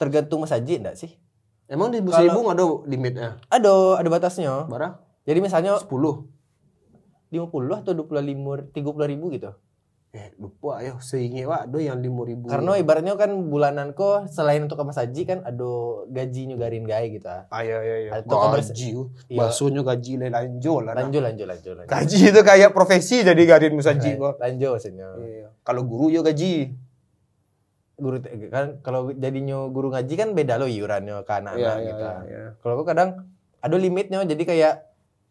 [0.00, 1.20] Tergantung masjid enggak sih?
[1.68, 3.28] Emang di seribu nggak ada limitnya?
[3.52, 4.64] Ada, ada batasnya.
[4.72, 4.96] Barang
[5.28, 6.32] Jadi misalnya sepuluh.
[7.32, 7.48] 50
[7.80, 9.56] atau 25 30 ribu gitu.
[10.12, 12.44] Eh lupa ayo seingat wak ada yang lima ribu.
[12.44, 15.70] Karena ibaratnya kan bulanan ko selain untuk ke masjid kan ada
[16.04, 17.24] gaji nyugarin gay gitu.
[17.24, 17.48] ah.
[17.48, 18.10] Iya, iya, iya.
[18.20, 18.88] Atau gaji.
[19.32, 19.38] Iya.
[19.40, 20.92] Baksonya gaji lain lanjut lah.
[20.92, 21.00] nah.
[21.00, 21.88] Lanjut lanjut lanjut lanjut.
[21.88, 24.36] Gaji itu kayak profesi jadi garin musaji kok.
[24.36, 25.08] Lanjut maksudnya.
[25.16, 25.48] Iya.
[25.64, 26.76] Kalau guru yo gaji.
[27.96, 28.20] Guru
[28.52, 32.04] kan kalau jadinya guru ngaji kan beda loh iurannya ke anak-anak Iya, iya, gitu.
[32.04, 32.44] iya, iya.
[32.60, 33.32] Kalau aku kadang
[33.64, 34.74] ada limitnya jadi kayak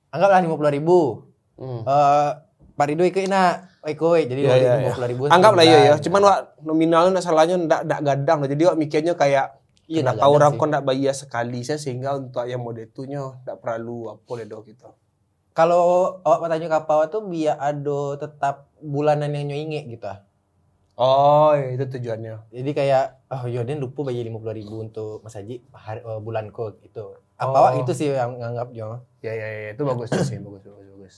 [0.09, 1.29] anggaplah 50 ribu.
[1.61, 1.85] Hmm.
[1.85, 2.29] Eh
[2.77, 5.21] Pak Rido ikut nak, ikut jadi iya, lima puluh ribu.
[5.27, 5.93] Anggaplah iya ya.
[5.99, 8.39] Cuman wak nominalnya ndak salahnya ndak ndak gadang.
[8.47, 9.59] Jadi wak mikirnya kayak
[9.91, 13.43] Iya, nggak ada orang kok ndak bayar sekali saya sehingga untuk yang mode itu nyo
[13.43, 14.87] ndak perlu apa le dok gitu.
[15.51, 20.07] Kalau awak bertanya ke apa tuh biar ada tetap bulanan yang nyoinge gitu.
[20.07, 20.23] ah.
[20.95, 22.39] Oh, itu tujuannya.
[22.55, 26.71] Jadi kayak oh Yoden lupa bayar lima puluh ribu untuk Mas Haji hari, eh, bulanku
[26.87, 27.19] gitu.
[27.35, 27.81] Apa Oh.
[27.83, 29.03] itu sih yang nganggapnya.
[29.19, 31.15] Ya ya ya itu bagus sih, bagus bagus bagus.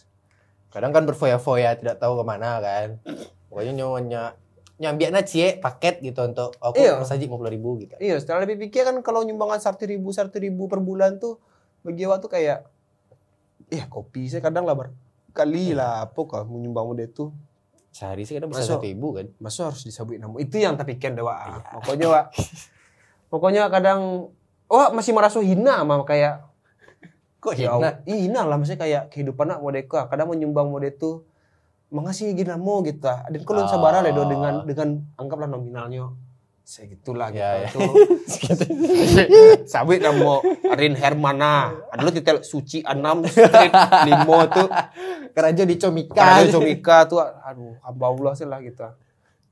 [0.73, 2.97] Kadang kan berfoya-foya tidak tahu ke mana kan.
[3.53, 4.23] Pokoknya nyonya
[4.81, 6.97] nyambiaknya cie paket gitu untuk aku Iya.
[6.97, 7.93] Mas Haji lima puluh ribu gitu.
[8.01, 11.37] Iya, setelah lebih pikir kan kalau nyumbangan satu ribu satu ribu per bulan tuh
[11.85, 12.65] bagi awak tuh kayak,
[13.69, 17.29] iya kopi saya kadang lah berkali lah apa kah menyumbang mode itu
[17.93, 18.81] Sehari sih kadang bisa Masuk.
[18.81, 19.27] satu ribu kan.
[19.37, 22.25] masa harus disabui namu itu yang terpikir deh wak pokoknya wak
[23.29, 24.33] pokoknya kadang
[24.65, 26.41] wak masih merasa hina sama kayak
[27.43, 27.75] Kok ya
[28.07, 31.27] ih, hina lah maksudnya kayak kehidupan anak mode itu kadang menyumbang mode itu
[31.91, 33.03] mengasih gini mau gitu.
[33.03, 33.69] Dan kalau Oh.
[33.69, 36.07] sabar lah do dengan dengan anggaplah nominalnya.
[36.63, 37.43] Saya gitulah gitu.
[37.43, 37.67] Ya, ya.
[37.75, 37.91] tuh
[39.71, 41.75] sabit namo Rin Hermana.
[41.91, 43.75] Ada lu titel Suci Anam Street
[44.07, 44.71] Limo tuh.
[45.35, 46.15] Kerajo dicomika.
[46.15, 48.87] Karena Comika tuh aduh hamba Allah sih lah gitu.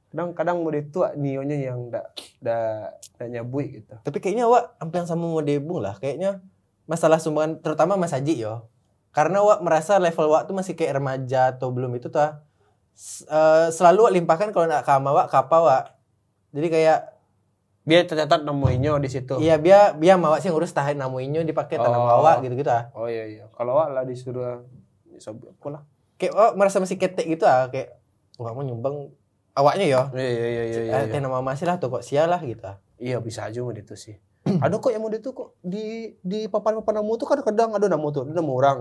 [0.07, 3.93] Kadang kadang mode itu nionya yang ndak ndak ndak nyabui gitu.
[3.99, 5.99] Tapi kayaknya Wak hampir sama mau debung lah.
[5.99, 6.39] Kayaknya
[6.85, 8.67] masalah sumbangan terutama Mas Haji yo.
[9.11, 12.31] Karena Wak merasa level Wak tuh masih kayak remaja atau belum itu tuh.
[13.27, 15.83] eh, selalu Wak limpahkan kalau nak ke ama Wak ke apa Wak.
[16.51, 16.99] Jadi kayak
[17.81, 21.97] biar tercatat namanya di situ iya biar biar mawak sih ngurus tahan namuinyo dipakai tanam
[21.97, 22.21] Oh.
[22.21, 22.93] Wak gitu-gitu ah.
[22.93, 24.61] oh iya iya kalau awak lah disuruh
[25.17, 25.81] sabit apa lah
[26.21, 27.97] Kayak Wak merasa masih ketek gitu ah kayak
[28.37, 29.09] Wak mau nyumbang
[29.57, 30.01] awaknya yo.
[30.13, 30.93] iya iya iya iya, iya.
[30.93, 32.61] Eh, teh nama masih lah tuh kok sia lah gitu.
[32.61, 32.77] ah.
[33.01, 34.21] Iya bisa aja mode itu sih.
[34.65, 38.21] ada kok yang mode itu kok di di papan-papan nama tuh kadang-kadang ada nama tuh,
[38.25, 38.79] ada nama orang.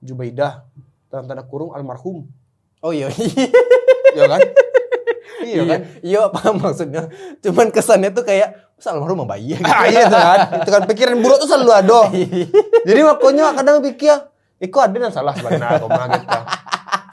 [0.00, 0.64] Jubaidah
[1.12, 2.30] dalam tanda kurung almarhum.
[2.80, 3.12] Oh iya.
[4.10, 4.40] Iya kan?
[5.50, 5.80] iya kan?
[6.00, 7.02] Iya paham maksudnya.
[7.44, 9.70] Cuman kesannya tuh kayak masa almarhum bayi ya?" gitu.
[9.70, 10.38] Ah, iya kan.
[10.64, 12.00] Itu kan pikiran buruk tuh selalu ada.
[12.88, 14.16] Jadi makanya kadang pikir,
[14.60, 16.40] Iko ada yang salah sebenarnya mah gitu.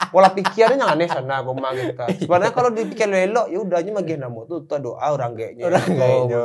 [0.08, 1.92] Pola pikirnya yang aneh sana aku mah gitu.
[2.24, 5.64] Sebenarnya kalau dipikir elok ya udahnya magi nama tuh tuh doa orang kayaknya.
[5.66, 6.42] Orang kayaknya.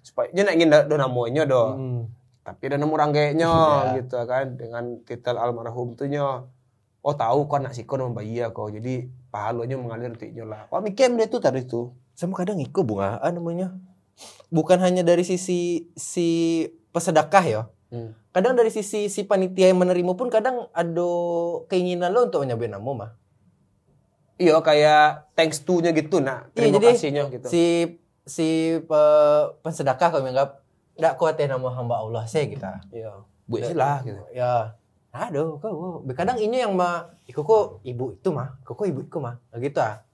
[0.00, 1.62] Supaya dia nak ingin do namanya do.
[1.74, 2.02] Hmm.
[2.42, 3.96] tapi ada nemu ranggenya Iya.
[4.00, 6.48] gitu kan dengan titel almarhum tuh nyo
[7.04, 10.80] oh tahu kok anak siko nama bayi ya kok jadi pahalanya mengalir tiknya lah wah
[10.80, 13.76] mikir dia tuh tadi tuh sama kadang ikut bunga ah, namanya
[14.48, 16.28] bukan hanya dari sisi si
[16.88, 18.12] pesedekah ya Hmm.
[18.38, 21.10] Kadang dari sisi si panitia yang menerima pun kadang ada
[21.66, 23.10] keinginan lo untuk menyampaikan nama mah.
[24.38, 26.54] Iya kayak thanks to nya gitu nak.
[26.54, 27.46] Iya, terima jadi kasihnya gitu.
[27.50, 27.64] si
[28.22, 30.62] si pe- pensedekah kalau menganggap
[30.94, 33.10] tidak kuat ya nama hamba Allah saya kita iya.
[33.50, 34.22] Buat sih lah gitu.
[34.30, 34.78] Ya
[35.10, 36.06] aduh kau.
[36.14, 38.62] Kadang ini yang mah iku kok ibu itu mah.
[38.62, 39.34] Kok ibu itu mah.
[39.50, 40.06] Nah, gitu ah.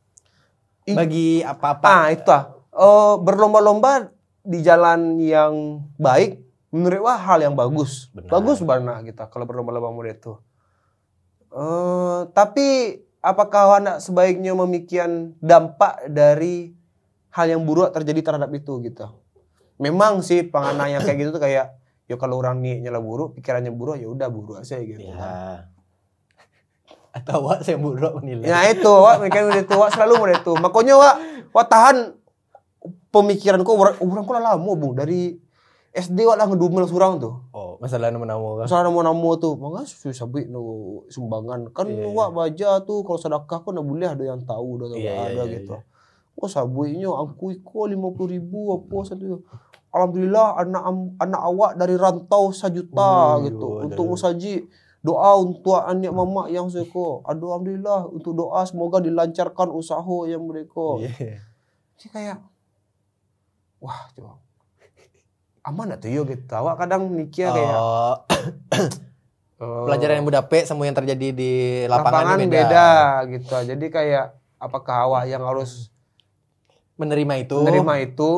[0.89, 1.85] Bagi apa-apa.
[1.85, 2.57] Ah itu ah.
[2.73, 4.09] Eh, berlomba-lomba
[4.45, 6.44] di jalan yang baik
[6.75, 8.35] menurut wah hal yang bagus Benar.
[8.35, 10.35] bagus banget kita kalau berlomba-lomba model itu
[11.55, 16.75] Eh, tapi apakah anak sebaiknya memikirkan dampak dari
[17.31, 19.07] hal yang buruk terjadi terhadap itu gitu
[19.79, 21.79] memang sih pengana yang kayak gitu tuh kayak
[22.11, 25.71] ya kalau orang niatnya lah buruk pikirannya buruk ya udah buruk aja gitu ya
[27.15, 28.51] Atau wak saya buruk menilai.
[28.51, 30.53] Ya itu, wak mikir udah itu, wak selalu mau itu.
[30.59, 31.15] Makanya wak,
[31.55, 32.19] wak tahan
[33.15, 35.39] pemikiranku orang orang kok lama bu dari
[35.95, 37.39] SD wak lah ngedumel surang tuh.
[37.55, 38.67] Oh, masalah nama-nama kan.
[38.67, 41.71] Soalnya nama-nama tuh, maka susah sabit no sumbangan.
[41.71, 44.99] Kan Iya, wak baca tuh kalau sedekah kan nggak boleh ada yang tahu, udah Iya,
[44.99, 45.79] iya, ada iya, gitu.
[46.35, 49.47] Oh sabitnya aku iko lima puluh ribu apa satu.
[49.95, 50.83] Alhamdulillah anak
[51.23, 53.87] anak awak dari rantau sejuta Wih, gitu waduh.
[53.87, 54.67] untuk musaji
[54.99, 57.23] doa untuk anak mama yang seko.
[57.23, 60.99] Aduh alhamdulillah untuk doa semoga dilancarkan usaha yang mereka.
[60.99, 61.39] Iya.
[61.95, 62.43] Jadi kayak
[63.79, 64.43] wah coba
[65.65, 66.45] aman atau yo gitu.
[66.47, 68.15] Awak kadang mikir kayak eh,
[69.85, 71.53] pelajaran yang dapet sama yang terjadi di
[71.85, 72.89] lapangan, lapangan ini beda.
[73.31, 73.57] gitu.
[73.65, 75.89] Jadi kayak apakah awak yang harus
[76.95, 77.59] Menerima itu.
[77.59, 78.31] menerima itu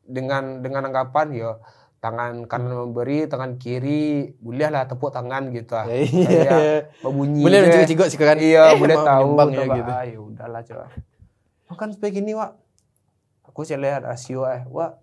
[0.00, 1.50] dengan dengan anggapan ya
[1.98, 5.74] tangan kanan memberi, tangan kiri bolehlah tepuk tangan gitu.
[5.74, 5.88] ah.
[5.88, 6.58] Ya, Kayak Iya.
[7.02, 7.40] berbunyi.
[7.40, 7.80] Boleh deh.
[7.80, 8.36] mencigok sih kan.
[8.36, 9.74] Iya, Eh, boleh tahu ya coba.
[9.74, 9.90] gitu.
[9.90, 10.86] Ah, ya udahlah coba.
[11.66, 12.52] Makan supaya gini, Wak.
[13.48, 15.02] Aku sih lihat rasio eh, Wak.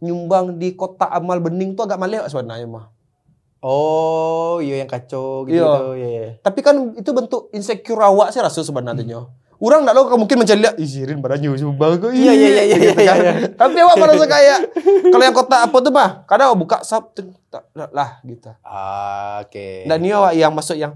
[0.00, 2.92] Nyumbang di kotak amal bening tuh agak malih Wak, sebenarnya mah.
[3.64, 5.58] Oh, iya yang kacau gitu.
[5.58, 5.64] Iya.
[5.64, 5.84] gitu.
[5.96, 6.28] Iya, iya.
[6.44, 9.26] Tapi kan itu bentuk insecure awak sih rasa sebenarnya.
[9.56, 12.12] Orang enggak lo mungkin mencari lihat, ih Sirin badannya nyumbang kok.
[12.12, 13.16] Iya, iya, iya, iya, gitu iya, kan.
[13.24, 13.32] iya.
[13.56, 14.58] Tapi awak merasa kayak
[15.08, 17.16] kalau yang kotak apa tuh mah, kadang awak buka sub
[17.74, 18.52] lah gitu.
[18.60, 19.88] Ah, Oke.
[19.88, 20.92] Dan ini awak yang masuk yang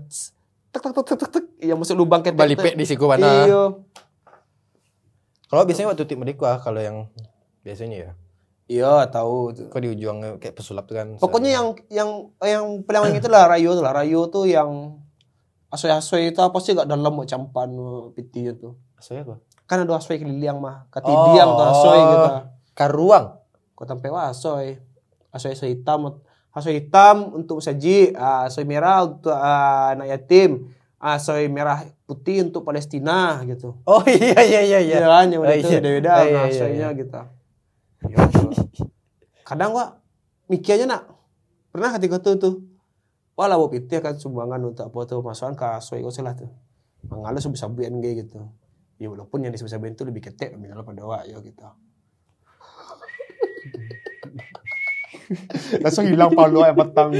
[0.70, 2.36] tek tek tek tek tek, tek, yang masuk lubang ketek.
[2.36, 3.48] Balipek di siku mana?
[3.48, 3.62] Iya.
[5.48, 7.08] Kalau biasanya waktu tip mereka kalau yang
[7.64, 8.10] biasanya ya.
[8.70, 9.66] Iya, tahu tuh.
[9.66, 11.18] Kok di ujung kayak pesulap tuh kan.
[11.18, 13.90] Pokoknya yang yang yang paling itu lah Rayo tuh lah.
[13.90, 15.02] Rayo tuh yang
[15.68, 17.66] asoy-asoy itu apa sih gak dalam mau campan
[18.14, 18.78] piti itu.
[18.94, 19.42] Asoy apa?
[19.66, 20.87] Kan ada asoy keliliang mah.
[20.88, 22.06] Katidiang tuh asoy Oh.
[22.06, 22.28] gitu.
[22.72, 23.26] Karuang.
[23.74, 24.78] Kau tampil wah asoy.
[25.30, 26.22] Asoy asoy hitam.
[26.50, 30.66] Asoy hitam untuk saji, ah, asoy merah untuk ah, anak yatim,
[30.98, 33.78] asoy merah putih untuk Palestina gitu.
[33.83, 34.96] Oh iya iya iya iya.
[34.98, 35.78] Iya kan, yang Oh, udah itu iya.
[35.78, 37.18] beda-beda Oh, iya, iya, asoynya gitu.
[38.08, 38.16] Ya,
[39.44, 40.00] Kadang gua
[40.48, 41.02] mikirnya nak
[41.74, 42.54] pernah ketika tuh tuh
[43.36, 46.52] wah lah bawa piti akan sumbangan untuk apa tuh masukan ke asoy kau salah tuh.
[47.08, 48.40] Mengalu sabu-sabuan kayak gitu.
[49.00, 51.64] Ya walaupun yang disabu-sabuin itu lebih ketek mengalu pada awak ya gitu.
[55.80, 57.10] langsung hilang palu ayam petang.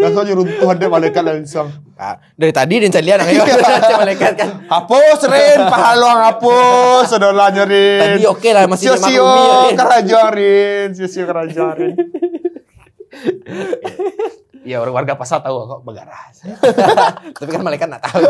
[0.00, 1.68] langsung runtuh ada malaikat langsung.
[2.02, 3.46] Ah, dari tadi cari anak ayo
[3.94, 4.66] malaikat kan.
[4.66, 8.18] Hapus Rin, pahaluang hapus, saudara nyerin.
[8.18, 9.78] Tadi oke lah masih Sio-sio dimaklumi ya, Rin.
[9.78, 11.94] kerajaan Rin, sio-sio kerajaan Rin.
[14.62, 16.38] Ya orang warga pasar tahu kok begaras.
[17.38, 18.22] Tapi kan malaikat enggak tahu.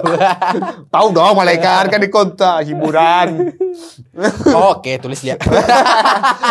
[0.94, 3.52] tahu dong malaikat kan di kota hiburan.
[4.48, 5.44] Oh, Oke, tulis lihat.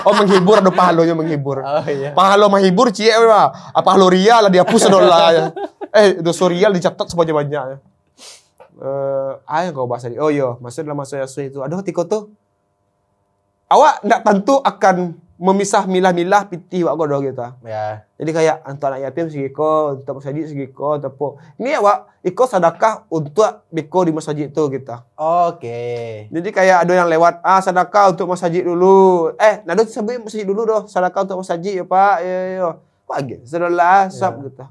[0.06, 1.65] Oh menghibur ada pahalonya menghibur.
[1.65, 2.13] Oh iya.
[2.13, 3.10] Pahalo menghibur cie.
[3.10, 5.50] Apa halo rial lah dihapus dola.
[5.89, 7.78] Eh dosa rial dicatat sebanyak banyaknya.
[8.82, 9.32] Eh,
[9.65, 10.17] yang kau bahas tadi.
[10.22, 11.60] Oh iya, maksud dalam masa Yesus itu.
[11.62, 12.34] Aduh tiko tuh.
[13.70, 17.42] Awak ndak tentu akan memisah milah-milah pitih wak godo gitu.
[17.66, 18.06] Ya.
[18.22, 21.42] Jadi kayak untuk anak yatim segiko, untuk masjid segiko, tepo.
[21.58, 24.96] Ini awak iko sedekah untuk biko di masjid itu gitu.
[25.18, 26.30] Oke.
[26.30, 29.34] Jadi kayak ada yang lewat, ah sedekah untuk masjid dulu.
[29.42, 32.16] Eh, nado sebut masjid dulu doh, sedekah untuk masjid ya Pak.
[32.22, 32.54] Ya ya.
[32.62, 32.70] ya.
[33.10, 33.44] Pak gitu.
[33.50, 34.62] Sudahlah, sab gitu.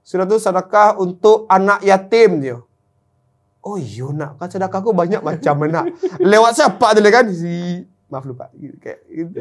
[0.00, 2.56] Sudah tuh sedekah untuk anak yatim dia.
[3.60, 5.92] Oh iya nak, kan sedekahku banyak macam nak.
[6.24, 7.28] Lewat siapa tadi kan?
[7.28, 9.38] Si maaf lupa gitu kayak gitu.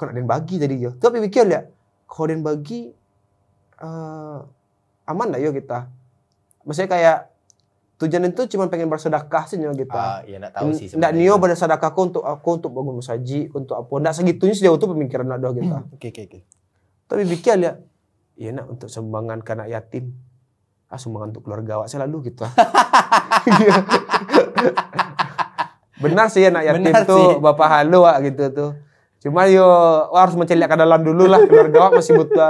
[0.00, 0.96] Kau nak den bagi tadi yo.
[0.96, 1.68] Tapi pikir lihat,
[2.08, 2.88] kau den bagi
[3.84, 4.38] eh
[5.04, 5.92] aman lah yo kita.
[6.64, 7.18] Maksudnya kayak
[8.00, 9.92] tujuan itu cuma pengen bersedekah saja kita.
[9.92, 13.52] Ah, iya enggak tahu sih Nggak nio pada sedekah aku untuk aku untuk bangun masjid,
[13.52, 13.92] untuk apa.
[13.92, 15.84] Nggak segitunya sejauh itu pemikiran nak doa kita.
[16.00, 16.40] Oke, oke, oke.
[17.12, 17.76] Tapi pikir lihat,
[18.40, 20.16] iya nak untuk sumbangan ke anak yatim.
[20.88, 22.48] Ah sumbangan untuk keluarga awak selalu gitu.
[26.00, 27.44] Benar sih anak yatim Benar tuh sih.
[27.44, 28.70] bapak halu wak gitu tuh.
[29.20, 29.68] Cuma yo
[30.16, 32.40] harus mencari ke dalam dulu lah keluarga awak masih butuh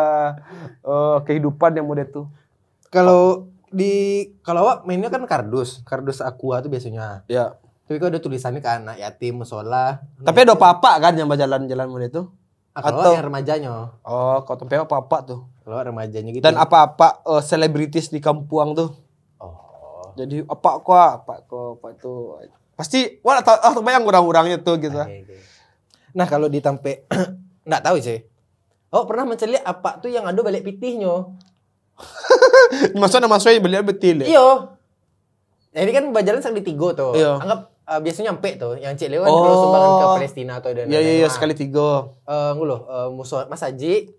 [0.86, 2.30] eh, kehidupan yang muda tuh.
[2.94, 7.26] Kalau di kalau awak mainnya kan kardus, kardus aqua tuh biasanya.
[7.26, 7.58] Ya.
[7.90, 9.98] Tapi kalau ada tulisannya ke anak yatim, musola.
[10.22, 12.30] Tapi ada papa kan yang berjalan-jalan muda tuh.
[12.70, 13.98] Ah, kalau atau- yang remajanya.
[14.06, 15.40] Oh, kau tempe apa-apa tuh.
[15.66, 16.46] Kalau remajanya gitu.
[16.46, 18.94] Dan apa-apa eh, selebritis di kampung tuh.
[19.42, 20.14] Oh.
[20.14, 22.38] Jadi apa kok apa kok apa tuh.
[22.78, 24.94] Pasti wah tahu ah, bayang orang-orangnya tuh gitu.
[24.94, 25.49] Oke, oke.
[26.14, 27.06] Nah, kalau di Tampe
[27.62, 28.18] enggak tahu sih.
[28.90, 31.30] Oh, pernah mencari apa tuh yang ada balik pitihnya?
[33.00, 34.26] Maksudnya maksudnya beliau betul ya.
[34.26, 34.48] Iya.
[35.70, 37.14] Jadi kan berjalan sekali tiga tuh.
[37.14, 37.38] Iya.
[37.38, 38.74] Anggap uh, biasanya nyampe tuh.
[38.78, 39.38] Yang cek lewat Oh.
[39.44, 42.10] terus sumbangan ke Palestina atau dan Iya iya iya sekali tiga.
[42.26, 44.10] Eh, ngulo, uh, musuh Mas Haji,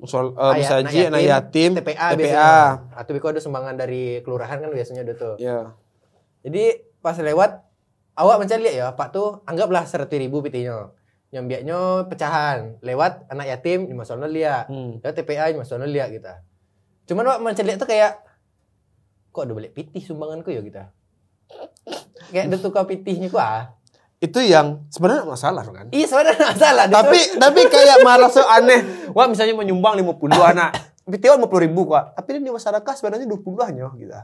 [0.00, 2.16] Soal uh, Ayat- misalnya anak anak yatim, TPA, TPA.
[2.16, 2.56] biasanya.
[2.96, 5.34] Atau biko ada sumbangan dari kelurahan kan biasanya ada tuh.
[5.36, 5.76] Ya.
[6.40, 6.64] Jadi
[7.04, 7.60] pas lewat
[8.16, 10.88] awak lihat ya, Pak tuh anggaplah seratus ribu PT-nya.
[11.30, 12.82] Nyambiaknya pecahan.
[12.82, 14.66] Lewat anak yatim lima sono lihat.
[14.66, 14.98] Hmm.
[14.98, 16.42] Lewat TPA lima sono lihat kita.
[17.06, 18.22] Cuman macam lihat tuh kayak
[19.30, 20.90] kok ada balik pitih sumbanganku ya kita.
[22.30, 23.74] Kayak ada tukar pitihnya ku ah.
[24.20, 25.86] Itu yang sebenarnya nggak masalah kan.
[25.94, 26.86] Iya sebenarnya nggak salah.
[26.90, 29.10] Tapi tapi kayak malah so aneh.
[29.14, 30.70] Wah misalnya menyumbang 50 anak.
[31.10, 32.14] PTO 50 ribu kok.
[32.14, 34.14] Tapi ini di masyarakat sebenarnya 20 hanya gitu.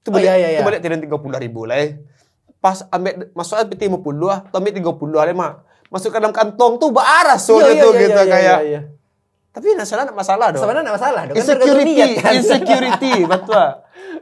[0.00, 0.64] Itu Oh, balik, iya, iya, itu iya.
[0.64, 1.76] balik tidak 30 ribu lah.
[1.84, 2.00] eh.
[2.64, 5.52] Pas ambil masuknya PT 50 ah, tuh ambil 30 lah mak.
[5.88, 8.58] Masuk ke dalam kantong tuh baras Iya, soalnya iya, tuh iya, gitu iya, kayak.
[8.60, 8.80] iya, iya.
[9.48, 10.62] Tapi masalah masalah dong.
[10.62, 11.22] Sebenarnya nggak masalah.
[11.26, 11.34] dong.
[11.34, 12.32] Kan insecurity, niat kan.
[12.36, 13.66] insecurity, betul.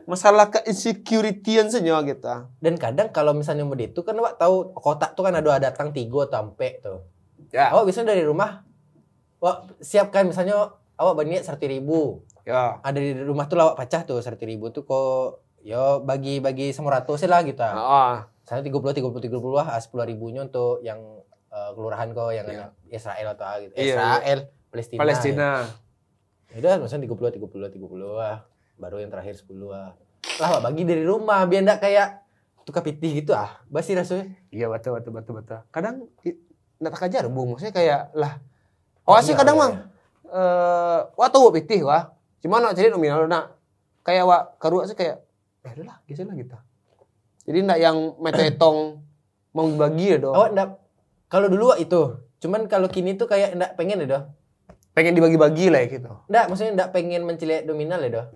[0.07, 2.35] Masalah ke insecurity-an saja kita.
[2.63, 6.31] Dan kadang kalau misalnya mau itu kan awak tahu kotak tuh kan ada datang tiga
[6.31, 7.05] tampe tuh.
[7.51, 7.75] Ya.
[7.75, 8.63] Awak biasanya dari rumah,
[9.43, 12.23] awak siapkan misalnya awak berniat seratus ribu.
[12.47, 12.79] Ya.
[12.81, 16.71] Ada di rumah tuh lah awak pecah tuh seratus ribu tuh kok yo bagi bagi
[16.71, 17.61] sama ratus lah gitu.
[17.61, 21.16] Ah, Misalnya tiga puluh tiga puluh tiga puluh lah sepuluh ribunya untuk yang
[21.57, 23.73] eh, kelurahan kok yang anak Israel atau gitu.
[23.81, 24.39] Iya, Israel,
[24.69, 25.01] Palestina.
[25.01, 25.49] Palestina.
[26.53, 28.45] Ya udah misalnya tiga puluh tiga puluh tiga puluh lah.
[28.77, 29.97] Baru yang terakhir sepuluh lah.
[30.37, 32.09] Lah bagi dari rumah biar enggak kayak
[32.69, 33.65] tukar pitih gitu ah.
[33.73, 34.37] Basi rasanya.
[34.53, 35.65] Iya betul betul betul betul.
[35.73, 36.13] Kadang
[36.77, 38.37] tak ajar bung, maksudnya kayak lah.
[39.09, 39.75] Oh sih Iya, kadang iya, mang,
[40.29, 42.13] eh, wah tuh pitih wah.
[42.43, 43.57] Cuma nak jadi nominal nak
[44.05, 45.25] kayak wah karu sih kayak,
[45.65, 46.59] eh udah lah, geser lah kita.
[47.47, 49.01] Jadi ndak yang metong
[49.57, 50.35] mau bagi ya dong.
[50.37, 50.69] Awak enggak
[51.27, 52.03] kalau dulu itu.
[52.37, 54.23] Cuman kalau kini tuh kayak enggak pengen ya, doh.
[54.93, 56.11] Pengen dibagi-bagi lah ya gitu.
[56.27, 58.27] Enggak, maksudnya enggak pengen menceliak nominal ya, doh.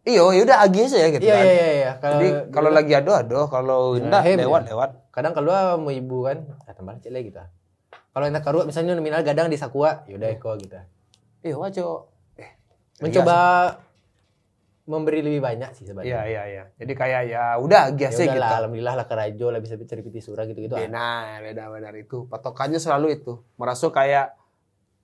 [0.00, 1.44] Iyo, ya udah agi aja ya gitu Iya kan.
[1.44, 1.90] iya iya iya.
[1.94, 4.68] Kalau Jadi kalau lagi ado ado, kalau Ya, enggak hem, lewat ya.
[4.72, 4.90] lewat.
[5.10, 7.44] kadang kalau mau ibu kan, ah tambah lagi kita.
[8.10, 10.80] Kalau enak karu misalnya nominal gadang di sakua, yaudah eko gitu.
[11.42, 12.08] Iya wajo.
[12.34, 12.50] Eh,
[12.98, 13.38] Mencoba
[14.82, 16.20] memberi lebih banyak sih Iya sebenarnya.
[16.24, 16.64] iya iya.
[16.74, 18.36] Jadi kayak ya udah agi Ya gitu.
[18.36, 20.72] lah, alhamdulillah lah kerajo lah bisa cari piti surah gitu-gitu.
[20.72, 20.80] ah.
[20.80, 22.24] Benar, benar, benar itu.
[22.26, 23.32] Patokannya selalu itu.
[23.54, 24.34] Merasa kayak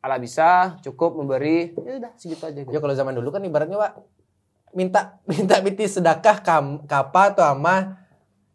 [0.01, 2.57] ala bisa cukup memberi, ya udah segitu aja.
[2.57, 2.79] Ya Gitu.
[2.79, 3.93] kalau zaman dulu kan ibaratnya Pak
[4.73, 7.99] minta minta piti sedekah kam, kapa atau ama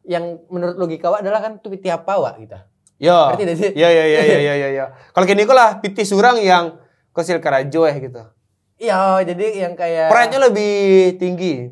[0.02, 2.58] yang menurut logika Wak adalah kan tuh piti apa Wak gitu.
[2.98, 3.72] Ya, Ngerti sih?
[3.74, 4.86] ya, ya, ya, ya, ya, ya, ya.
[5.10, 6.78] Kalau kini kok lah piti surang yang
[7.10, 8.22] kosil karajo ya gitu.
[8.82, 10.74] Iya, jadi yang kayak Pride-nya lebih
[11.22, 11.70] tinggi.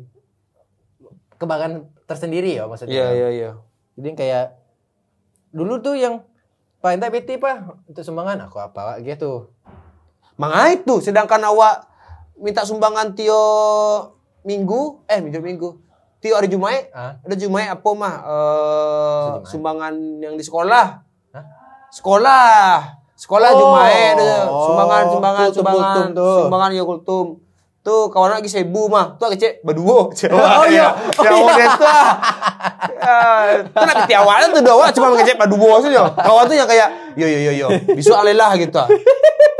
[1.40, 2.92] kebanggaan tersendiri ya maksudnya.
[2.94, 3.50] Iya, iya, iya.
[3.96, 4.46] Jadi yang kayak
[5.50, 6.20] dulu tuh yang
[6.84, 9.48] Pak Enta piti Pak untuk sumbangan aku apa gitu.
[10.36, 11.88] Manga itu, sedangkan awak
[12.36, 13.40] minta sumbangan tio
[14.44, 15.68] minggu, eh minggu minggu,
[16.20, 18.14] tio hari Jumat, Ah, ada Jumat apa mah?
[18.20, 21.04] Eh, sumbangan yang di sekolah.
[21.32, 21.44] Hah?
[21.88, 22.99] Sekolah.
[23.20, 23.58] Sekolah Oh.
[23.60, 23.84] Jumat
[24.16, 26.36] ada sumbangan Oh, sumbangan kultum, sumbangan tuh.
[26.40, 27.26] sumbangan ya kultum.
[27.80, 29.16] Tuh kawan lagi sebu mah.
[29.16, 30.08] Tuh kecek berduo.
[30.08, 30.88] Oh, iya.
[31.24, 32.08] Ya mau itu ah.
[33.00, 33.16] Ya,
[33.66, 36.08] Tuh nak piti awalnya tuh doa cuma ngecek berduo saja.
[36.12, 37.68] Kawan tuh yang kayak yo yo yo yo.
[37.92, 38.76] Besok alelah gitu.
[38.76, 38.88] ah.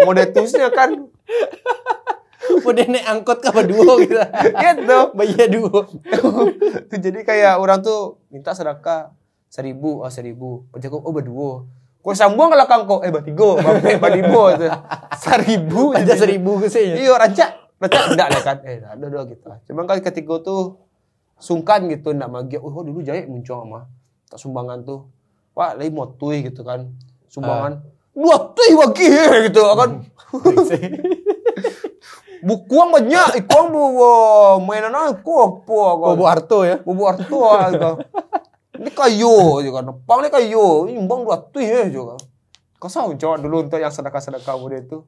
[0.04, 0.96] Modetusnya kan
[2.60, 4.16] udah naik angkot ke berdua gitu.
[4.16, 4.98] gitu.
[5.12, 5.80] Bayar dua.
[6.88, 9.12] tuh jadi kayak orang tuh minta sedekah
[9.48, 11.64] seribu oh seribu penjago oh berdua
[12.00, 14.64] kau sambung kalau kangko eh batigo bampe badibo itu.
[15.20, 16.96] Seribu Aja seribu ke sih.
[16.96, 18.56] iya rancak rancak enggak lah kan.
[18.64, 19.44] Eh ada doang gitu.
[19.68, 20.80] Cuman kan ketika tuh
[21.36, 22.56] sungkan gitu enggak magi.
[22.56, 23.84] Oh dulu jaya muncul sama
[24.32, 25.12] tak sumbangan tuh.
[25.52, 26.88] Wah lagi mau tuh gitu kan.
[27.28, 27.84] Sumbangan.
[28.16, 29.06] Dua tuh lagi
[29.52, 29.90] gitu kan.
[32.40, 34.00] Bukuang banyak ikuang bu
[34.64, 36.16] mainan aku apa kan.
[36.24, 36.80] Arto ya.
[36.80, 37.92] Bobo artua gitu.
[38.80, 39.84] Ini kayu juga.
[39.84, 40.88] Nepang ini kayu.
[40.88, 42.16] Ini nyumbang dua tuh ya juga.
[42.80, 45.04] Kau jawab dulu untuk yang sedekah-sedekah muda itu.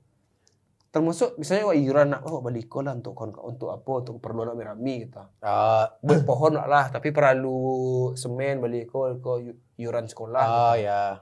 [0.92, 5.24] Termasuk misalnya wah iuran nak oh baliko lah untuk untuk apa untuk keperluan rame-rame gitu.
[5.40, 9.40] Oh, Buat pohon lah, lah tapi perlu semen baliko ko
[9.80, 10.44] iuran sekolah.
[10.44, 11.16] oh ya.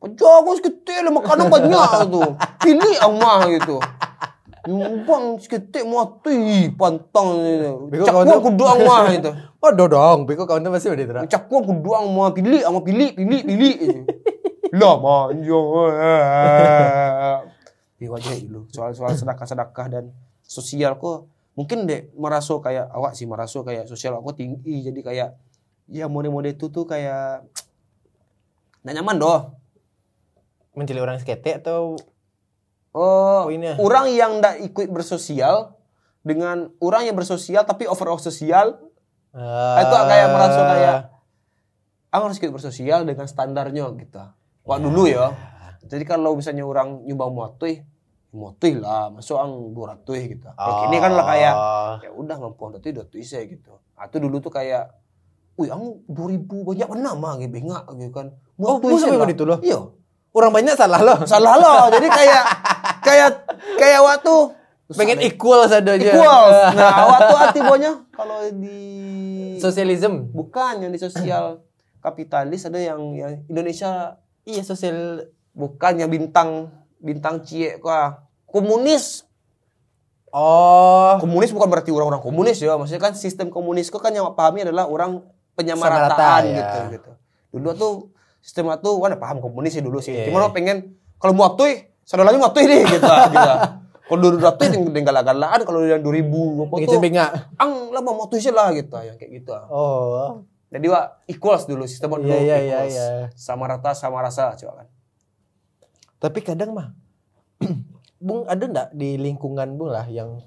[0.00, 2.24] Kerja aku seketik lah makanan banyak tu.
[2.64, 3.76] Pilih amah gitu.
[4.62, 7.66] Nyumbang seketik mati pantang ni.
[7.90, 9.30] Bego Cak gua tu- kudu amah gitu.
[9.58, 11.24] Oh dodong, biko kawan masih udah terang.
[11.26, 13.74] Cak gua kudu amah pilih amah pilih pilih pilih.
[14.70, 15.90] Lah manjo.
[17.98, 20.04] Di wajah dulu soal-soal sedekah-sedekah dan
[20.46, 21.26] sosial kok
[21.58, 25.28] mungkin dek merasa kayak awak sih merasa kayak sosial aku tinggi jadi kayak
[25.90, 27.42] ya mode-mode itu tuh kayak
[28.86, 29.40] nggak nyaman doh.
[30.78, 31.98] Mencari orang sekete atau
[32.92, 33.74] Oh, Poinnya.
[33.76, 35.74] orang yang ndak ikut bersosial
[36.20, 38.78] dengan orang yang bersosial tapi overall sosial,
[39.32, 40.98] Ah, itu kayak merasa kayak
[42.10, 44.20] aku harus ikut bersosial dengan standarnya gitu.
[44.62, 45.32] Wah dulu ya.
[45.82, 47.80] Jadi kalau misalnya orang nyumbang muatui,
[48.30, 50.46] muatui lah, masuk ang dua ratus gitu.
[50.46, 51.94] Kalau kini kan lah kayak Oh.
[51.98, 53.72] ya udah mampu dua ratus dua ratus saya gitu.
[53.96, 54.92] Atau dulu tuh kayak
[55.52, 58.26] wih ang 2000 banyak mana mah gitu bengak gitu kan
[58.56, 59.60] Oh, gue sih sampai gitu loh.
[59.60, 59.80] iya
[60.32, 61.18] Orang banyak salah loh.
[61.30, 62.42] salah loh jadi kayak
[63.00, 63.28] kayak
[63.76, 64.34] kayak waktu
[64.92, 66.04] Pengen equal saja aja.
[66.10, 68.80] equal nah waktu arti bonya kalau di
[69.56, 70.28] Sosialism.
[70.30, 71.64] bukan yang di sosial
[71.98, 75.28] kapitalis ada yang yang Indonesia Iya sosial.
[75.52, 76.68] bukan yang bintang
[76.98, 79.24] bintang cie kah komunis
[80.28, 81.20] Oh.
[81.20, 84.88] komunis bukan berarti orang-orang komunis ya maksudnya kan sistem komunis itu kan yang pahami adalah
[84.88, 86.56] orang Samarata, penyamarataan ya.
[86.56, 87.10] gitu gitu
[87.52, 87.92] dulu tuh
[88.42, 90.28] sistem itu wah paham komunis sih dulu sih Iya.
[90.28, 93.52] cuma lo pengen kalau mau atuy saudaranya mau atuy nih gitu gitu
[94.10, 96.26] kalau dulu atuy tinggal galaan kalau yang 2000
[96.66, 97.00] apa Gitu tuh
[97.56, 100.42] ang lah mau atuy sih lah gitu yang kayak gitu Oh.
[100.68, 102.92] jadi wah equals dulu sistem dulu Iya iya iya equals.
[102.92, 103.06] iya.
[103.32, 104.88] sama rata sama rasa coba kan
[106.18, 106.90] Tapi kadang mah
[108.22, 110.42] Bung ada ndak di lingkungan Bung lah yang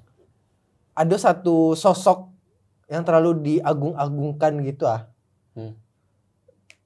[0.92, 2.32] ada satu sosok
[2.88, 5.08] yang terlalu diagung-agungkan gitu ah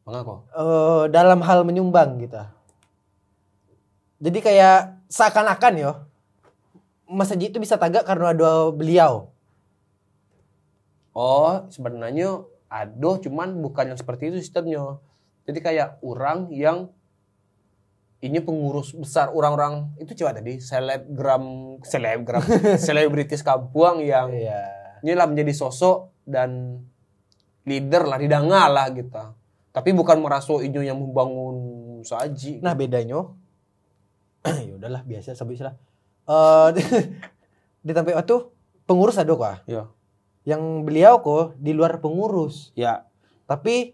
[0.09, 2.41] mengapa eh, dalam hal menyumbang gitu.
[4.19, 5.91] Jadi kayak seakan-akan yo
[7.09, 9.33] Mas Haji itu bisa tagak karena ada beliau.
[11.13, 15.01] Oh, sebenarnya ada, cuman bukan yang seperti itu sistemnya.
[15.49, 16.93] Jadi kayak orang yang
[18.21, 22.43] ini pengurus besar orang-orang itu coba tadi selebgram selebgram
[22.85, 24.59] selebritis kampung yang Iya.
[25.01, 26.83] ini lah menjadi sosok dan
[27.63, 29.23] leader lah didanga lah gitu.
[29.69, 31.55] Tapi bukan merasa ini yang membangun
[32.01, 32.57] saji.
[32.65, 33.21] Nah bedanya,
[34.67, 35.75] ya udahlah biasa sebut istilah.
[36.25, 36.69] Eh
[37.85, 38.49] di tempat itu
[38.89, 39.69] pengurus ada kok.
[39.69, 39.83] Iya.
[40.47, 43.05] Yang beliau kok di luar pengurus, ya,
[43.45, 43.93] tapi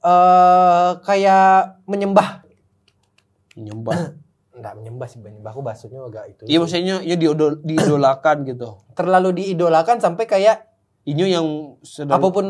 [0.00, 2.46] eh kayak menyembah.
[3.56, 4.16] nyembah.
[4.56, 6.42] Enggak menyembah sih menyembah aku bahasanya agak itu.
[6.48, 7.16] Iya maksudnya ya
[7.60, 8.80] diidolakan gitu.
[8.96, 10.75] Terlalu diidolakan sampai kayak
[11.06, 11.46] Ini yang
[11.80, 12.44] sedang apa pun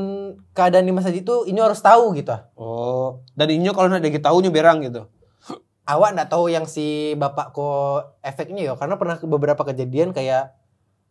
[0.51, 2.33] keadaan di masa itu ini harus tahu gitu.
[2.57, 5.07] Oh, dan ini kalau nak dikit tahunya berang gitu.
[5.87, 10.57] Awak nggak tahu yang si bapak kok efeknya ya karena pernah beberapa kejadian kayak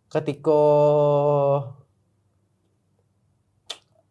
[0.07, 0.57] ketika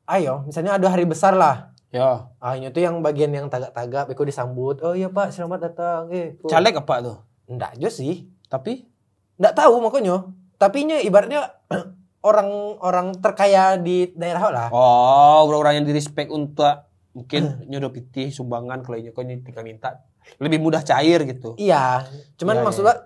[0.09, 2.27] ayo misalnya ada hari besar lah Ya.
[2.39, 6.51] akhirnya tuh yang bagian yang tagak-tagak Beko disambut oh iya pak selamat datang eh kok-
[6.51, 7.17] Caleg apa tuh?
[7.47, 8.85] nggak aja sih Tapi
[9.37, 11.55] nggak tahu makanya tapi nya ibaratnya
[12.25, 18.81] orang-orang terkaya di daerah lah oh, orang-orang yang di respect untuk mungkin nyodo pitih sumbangan
[18.81, 20.03] kalau ini kau tinggal minta
[20.41, 21.53] lebih mudah cair gitu.
[21.61, 22.09] iya
[22.41, 22.97] cuman iya, maksudnya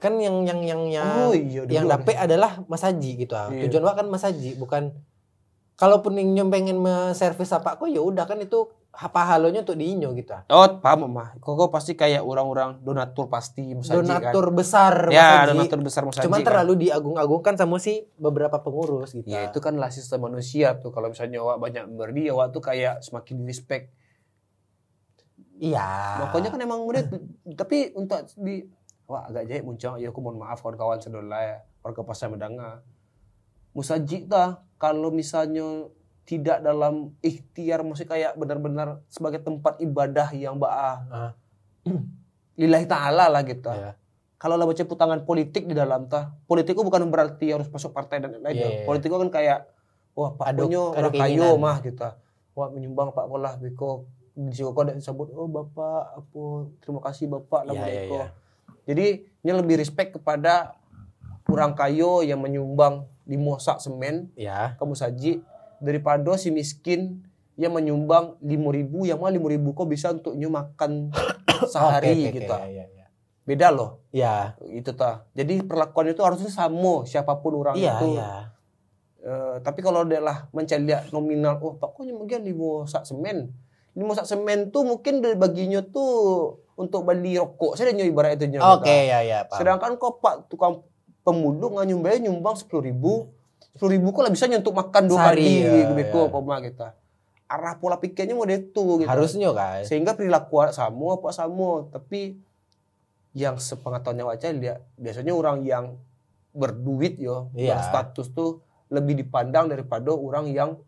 [0.00, 3.48] kan yang yang yang yang Oh, iya, yang dapet adalah Mas Haji gitu ah.
[3.48, 3.68] Iya.
[3.68, 4.92] Tujuan Wak kan Mas Haji bukan
[5.80, 6.84] kalaupun yang pengen
[7.16, 10.34] servis apa kok ya udah kan itu apa halonya untuk diinyo gitu.
[10.46, 11.34] Oh, paham mah.
[11.42, 14.54] Kok kau pasti kayak orang-orang donatur pasti Mas Haji Donatur kan.
[14.54, 15.50] besar Ya, Haji.
[15.50, 16.26] donatur besar Mas Haji.
[16.30, 16.46] Cuman kan.
[16.46, 19.26] terlalu diagung-agungkan sama si beberapa pengurus gitu.
[19.26, 20.94] Ya itu kan lah sistem manusia tuh.
[20.94, 23.90] Kalau misalnya awak banyak berdi, awak tuh kayak semakin respect.
[25.58, 25.86] Iya.
[26.30, 27.02] Makanya kan emang udah
[27.58, 28.62] tapi untuk di
[29.04, 32.80] wah agak jahit muncul ya aku mohon maaf kawan-kawan sedola ya warga pasar Medanga.
[33.74, 35.90] Musaji ta kalau misalnya
[36.24, 41.32] tidak dalam ikhtiar maksudnya kayak benar-benar sebagai tempat ibadah yang baah Ah.
[42.60, 43.68] lillahi ta'ala lah gitu.
[43.68, 43.98] Iya.
[44.40, 48.20] Kalau lah baca putangan politik di dalam tah, politik itu bukan berarti harus masuk partai
[48.20, 48.56] dan lain-lain.
[48.56, 48.70] Iya, ya.
[48.70, 48.84] iya.
[48.84, 49.58] Politik kan kayak
[50.14, 52.08] wah Pak ada orang kayu mah gitu.
[52.54, 53.56] Wah menyumbang Pak Kolah
[54.34, 56.42] sini kok ada disebut oh Bapak apa
[56.82, 58.14] terima kasih Bapak lah Iya, iya, Beko.
[58.18, 58.26] iya.
[58.84, 59.06] Jadi
[59.46, 60.74] ini lebih respect kepada
[61.46, 64.74] orang kayo yang menyumbang di mosak semen Ya.
[64.76, 65.40] kamu saji
[65.78, 67.22] daripada si miskin
[67.54, 71.14] yang menyumbang lima ribu yang mah lima ribu kok bisa untuk makan
[71.72, 73.06] sehari oke, oke, gitu ya, ya, ya.
[73.46, 74.58] beda loh Ya.
[74.68, 78.30] itu ta jadi perlakuan itu harusnya sama siapa pun orang Iya, itu iya.
[79.24, 83.56] Eh, tapi kalau dia lah mencari nominal oh pokoknya mungkin lima sak semen
[83.96, 88.52] lima sak semen tuh mungkin dari baginya tuh untuk beli rokok saya nyoy ibarat itu
[88.52, 89.58] nyoy Oke, ya, ya, paham.
[89.62, 90.84] sedangkan kok pak tukang
[91.24, 93.32] pemulung nggak nyumbang nyumbang sepuluh ribu
[93.74, 96.28] sepuluh ribu kok lah bisa untuk makan dua hari ya, beko ya.
[96.30, 96.88] apa mah kita
[97.44, 99.82] arah pola pikirnya mau itu gitu Harusnya kan.
[99.84, 102.38] sehingga perilaku sama apa sama tapi
[103.34, 105.98] yang sepengetahuannya wajah dia biasanya orang yang
[106.54, 107.74] berduit yo Iya.
[107.76, 108.62] berstatus tuh
[108.94, 110.78] lebih dipandang daripada orang yang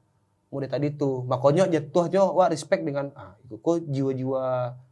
[0.54, 4.42] murid tadi tuh makanya jatuhnya wah respect dengan ah itu kok jiwa-jiwa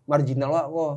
[0.05, 0.95] marginal wah kok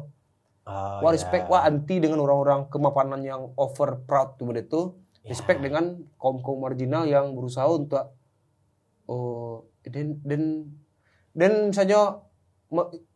[0.67, 1.15] Oh, wah ya.
[1.15, 5.07] respect wah anti dengan orang-orang kemapanan yang over proud tuh Ya.
[5.28, 8.15] Respect dengan kaum kaum marginal yang berusaha untuk
[9.07, 10.41] oh dan dan
[11.32, 12.19] dan misalnya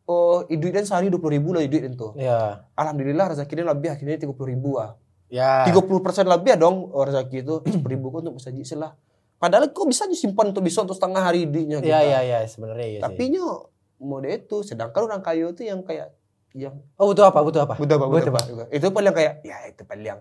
[0.07, 2.67] oh duit dan sehari dua puluh ribu lah duit itu Ya.
[2.75, 4.95] alhamdulillah rezekinya lebih akhirnya tiga puluh ribu ah
[5.31, 5.63] Ya.
[5.63, 8.91] tiga puluh persen lebih ya dong oh, rezeki itu sepuluh ribu kan untuk bersaji lah
[9.39, 12.99] padahal kok bisa disimpan untuk besok untuk setengah hari dinya Iya iya iya sebenarnya iya
[12.99, 13.71] tapi nyo
[14.03, 16.11] mode itu sedangkan orang kayu itu yang kayak
[16.51, 17.39] yang Oh butuh apa?
[17.39, 17.73] Butuh apa?
[17.79, 20.19] butuh apa Butuh butuh apa itu paling kayak ya itu paling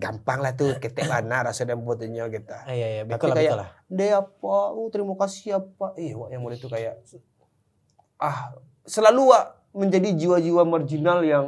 [0.00, 3.60] gampang lah tuh ketek mana rasanya buatnya gitu Ah, iya iya, betul lah, kayak- betul
[3.60, 3.70] lah.
[3.86, 7.04] deh apa oh terima kasih apa iya wak yang mode itu kayak
[8.16, 11.46] ah selalu wak menjadi jiwa-jiwa marginal yang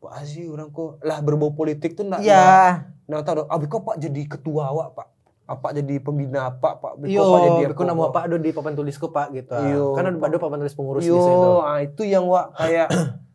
[0.00, 2.88] Wah sih orang kok lah berbau politik tuh enggak Iya.
[3.04, 5.08] Nah, tahu abi kok Pak jadi ketua awak, Pak?
[5.44, 7.04] Apa jadi pembina apa, Pak?
[7.04, 9.52] Yo, Pak jadi aku nama apa ada di papan tulisku pak gitu.
[9.52, 9.92] Iyo.
[9.92, 11.20] Kan ada papan tulis pengurus Yo,
[11.60, 12.88] ah, itu yang wak kayak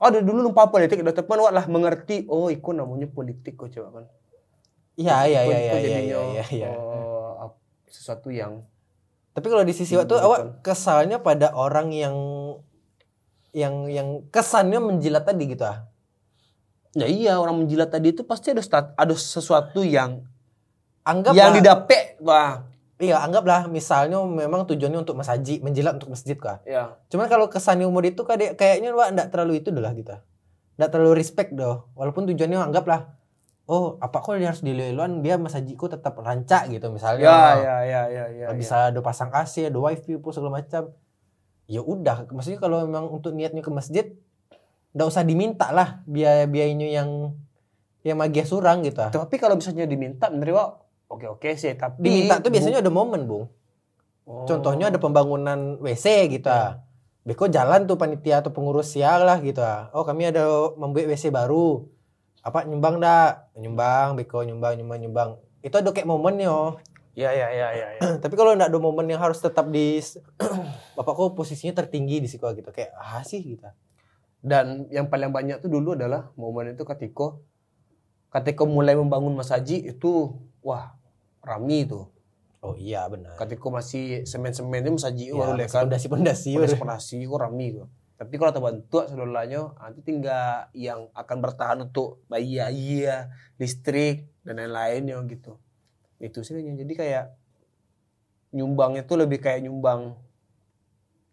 [0.00, 2.24] ada dulu lupa politik, udah teman wak lah mengerti.
[2.26, 4.04] Oh, itu namanya politik kok coba kan.
[4.96, 6.44] Iya iya iya iya iya iya.
[6.52, 6.68] iya.
[6.76, 8.64] oh, ap- sesuatu yang
[9.30, 12.16] Tapi kalau di sisi waktu awak kesalnya pada orang yang
[13.54, 15.86] yang yang kesannya menjilat tadi gitu ah.
[16.92, 20.26] ya iya orang menjilat tadi itu pasti ada stat, ada sesuatu yang
[21.00, 22.69] Anggap yang didapet, Wah.
[23.00, 26.60] Iya, anggaplah misalnya memang tujuannya untuk masaji, menjilat untuk masjid kah.
[26.68, 27.00] Ya.
[27.08, 30.20] Cuman kalau kesannya umur itu kayak kayaknya wah enggak terlalu itu dah gitu.
[30.76, 31.88] Enggak terlalu respect doh.
[31.96, 33.16] Walaupun tujuannya anggaplah
[33.70, 37.24] oh, apa kok dia harus dileluan dia masajiku tetap rancak gitu misalnya.
[37.24, 38.46] Ya, ya, ya, ya, ya.
[38.50, 38.56] ya.
[38.58, 40.90] bisa ada pasang AC, ada wifi pun segala macam.
[41.70, 44.10] Ya udah, maksudnya kalau memang untuk niatnya ke masjid,
[44.90, 47.38] nggak usah diminta lah biaya biayanya yang
[48.02, 48.98] yang magia surang gitu.
[49.04, 49.12] ah.
[49.14, 50.79] Tapi kalau misalnya diminta menerima oke
[51.18, 53.50] oke sih, tapi Diminta tuh biasanya ada momen, Bung.
[54.30, 54.46] Oh.
[54.46, 56.46] Contohnya ada pembangunan WC gitu.
[56.46, 56.86] ah.
[57.26, 59.58] Beko jalan tuh panitia atau pengurus siang lah gitu.
[59.58, 59.90] ah.
[59.90, 60.46] Oh kami ada
[60.78, 61.82] membuat WC baru.
[62.46, 63.50] Apa nyumbang dak?
[63.58, 65.30] Nyumbang, Beko nyumbang, nyumbang, nyumbang.
[65.60, 66.78] Itu ada kayak momen yo.
[67.18, 68.02] Ya, ya, ya, ya, ya.
[68.22, 69.98] Tapi kalau enggak ada momen yang harus tetap di
[70.96, 73.66] Bapak kok posisinya tertinggi di situ gitu kayak ah sih gitu.
[74.40, 77.36] Dan yang paling banyak tuh dulu adalah momen itu ketika
[78.30, 80.32] ketika mulai membangun masaji itu
[80.62, 80.96] wah
[81.40, 82.06] rami tuh.
[82.60, 83.40] Oh iya benar.
[83.40, 85.82] Ketika masih semen-semen itu masaji Ya, baru masih kan.
[85.88, 86.50] pondasi-pondasi.
[86.76, 87.88] Pondasi kok rami kok.
[88.20, 95.56] Tapi kalau terbantu seluruhnya nanti tinggal yang akan bertahan untuk biaya, listrik dan lain-lainnya gitu.
[96.20, 97.24] Itu sih jadi kayak
[98.52, 100.20] nyumbang itu lebih kayak nyumbang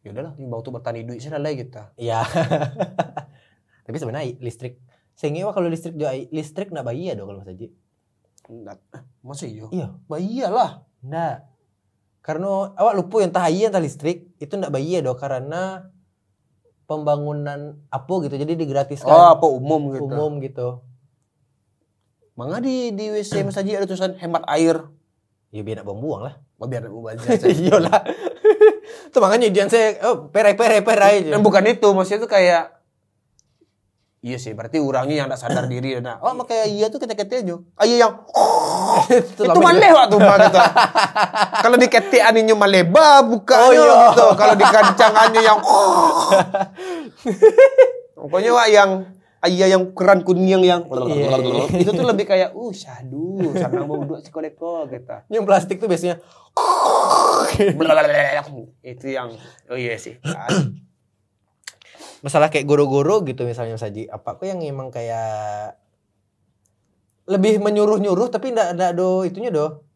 [0.05, 1.84] ya udahlah nyumbang untuk bertani duit sih lah gitu.
[1.99, 2.24] Iya.
[3.86, 4.80] Tapi sebenarnya listrik
[5.20, 7.68] ngewa kalau listrik juga listrik enggak bayar dong kalau Mas Haji.
[8.48, 9.68] Nggak, eh, masa iya?
[9.72, 9.88] Iya.
[10.08, 10.72] Bayar lah.
[11.04, 11.48] Enggak.
[12.24, 15.88] Karena awak lupa yang entah iya entah listrik itu enggak bayar dong karena
[16.88, 20.08] pembangunan apa gitu jadi digratiskan Oh, apa umum gitu.
[20.08, 20.84] umum gitu.
[22.39, 24.80] Mangga di di WC masaji ada tulisan hemat air.
[25.52, 26.36] Ya biar nak buang-buang lah.
[26.60, 27.20] Oh, biar mau baca.
[27.48, 28.02] Iyalah.
[29.08, 31.36] Itu makanya ujian saya oh perai perai perai aja.
[31.36, 32.76] Dan bukan itu, maksudnya itu kayak
[34.28, 35.95] Iya sih, berarti orangnya yang tidak sadar diri.
[36.03, 37.55] Nah, oh makanya iya tuh ketek-ketek aja.
[37.80, 38.13] Ah, iya yang
[39.23, 40.59] itu itu maleh waktu mah gitu.
[41.63, 44.11] Kalau di ketek aninya maleba buka Oh, iya.
[44.11, 44.25] gitu.
[44.36, 45.59] Kalau di kancangannya yang
[48.17, 48.91] Pokoknya wak yang
[49.47, 51.63] ayah yang keran kuning yang Iya, iya.
[51.80, 55.15] itu tuh lebih kayak uh syahdu sanang mau dua sekoleko gitu.
[55.32, 56.19] Yang plastik tuh biasanya
[58.84, 59.32] itu yang
[59.71, 60.19] oh iya sih.
[62.28, 65.80] masalah kayak goro-goro gitu misalnya saji apa kok yang emang kayak
[67.32, 69.88] lebih menyuruh-nyuruh tapi ndak ndak do itunya do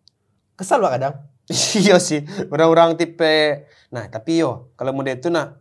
[0.55, 1.15] kesal lah kadang
[1.84, 3.67] iya sih, orang-orang tipe.
[3.91, 5.59] Nah, tapi yo, kalau mode itu nah,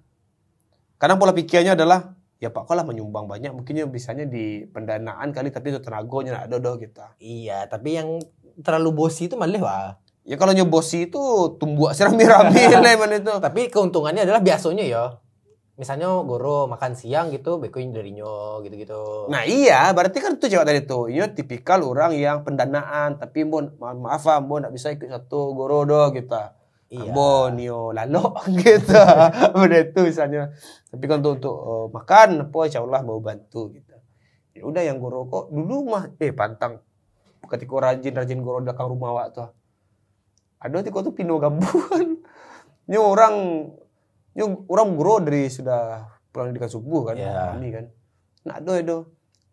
[1.03, 5.77] kadang pola pikirnya adalah ya Pak kalau menyumbang banyak mungkinnya bisanya di pendanaan kali tapi
[5.77, 7.21] itu tenaganya ada do kita.
[7.21, 8.17] iya tapi yang
[8.65, 9.91] terlalu bosi itu malah wah
[10.21, 11.21] Ya kalau nyobosi itu
[11.57, 13.35] tumbuh serami-rami lah itu.
[13.41, 15.05] tapi keuntungannya adalah biasanya ya
[15.81, 19.01] misalnya goro makan siang gitu bekoin dari nyo gitu-gitu
[19.33, 21.03] Nah iya, berarti kan itu cewek tadi tuh.
[21.13, 25.41] Ini tipikal orang yang pendanaan, tapi bon, ma- maaf ah, bon nggak bisa ikut satu
[25.59, 26.35] gorodo gitu.
[26.91, 28.99] iya Bon, yo lalo gitu.
[29.63, 30.43] Udah itu misalnya.
[30.91, 33.95] Tapi kan untuk, untuk eh, makan, apa insya Allah mau bantu gitu.
[34.57, 36.83] Ya udah yang goro kok dulu mah eh pantang.
[37.47, 39.49] Ketika rajin rajin goro belakang rumah wak tuh.
[40.61, 42.21] Ada tiko tuh pino gambuan.
[42.91, 43.35] Ini orang
[44.35, 47.55] ini orang goro dari sudah pulang didikan subuh kan, Ya.
[47.55, 47.85] kami kan.
[48.47, 48.99] Nah, do do.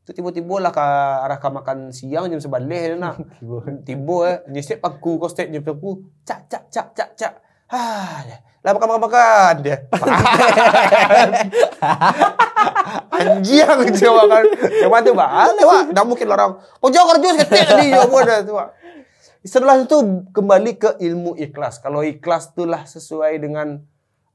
[0.07, 0.79] Itu tiba-tiba lah ke
[1.27, 3.19] arah ke makan siang jam sebaleh nak.
[3.87, 6.07] Tiba eh nyisip aku kau step jam aku.
[6.23, 7.33] Cak cak cak cak cak.
[7.67, 8.23] Ah,
[8.63, 9.77] lah makan makan makan dia.
[13.11, 14.43] Anjing gitu makan.
[14.55, 15.83] Yang mana tuh balik wak.
[15.91, 16.51] Dah mungkin orang.
[16.79, 18.07] Oh jauh kerja ketik tadi ya
[18.39, 18.69] itu wak.
[19.43, 19.97] Setelah itu
[20.31, 21.83] kembali ke ilmu ikhlas.
[21.83, 23.83] Kalau ikhlas itulah sesuai dengan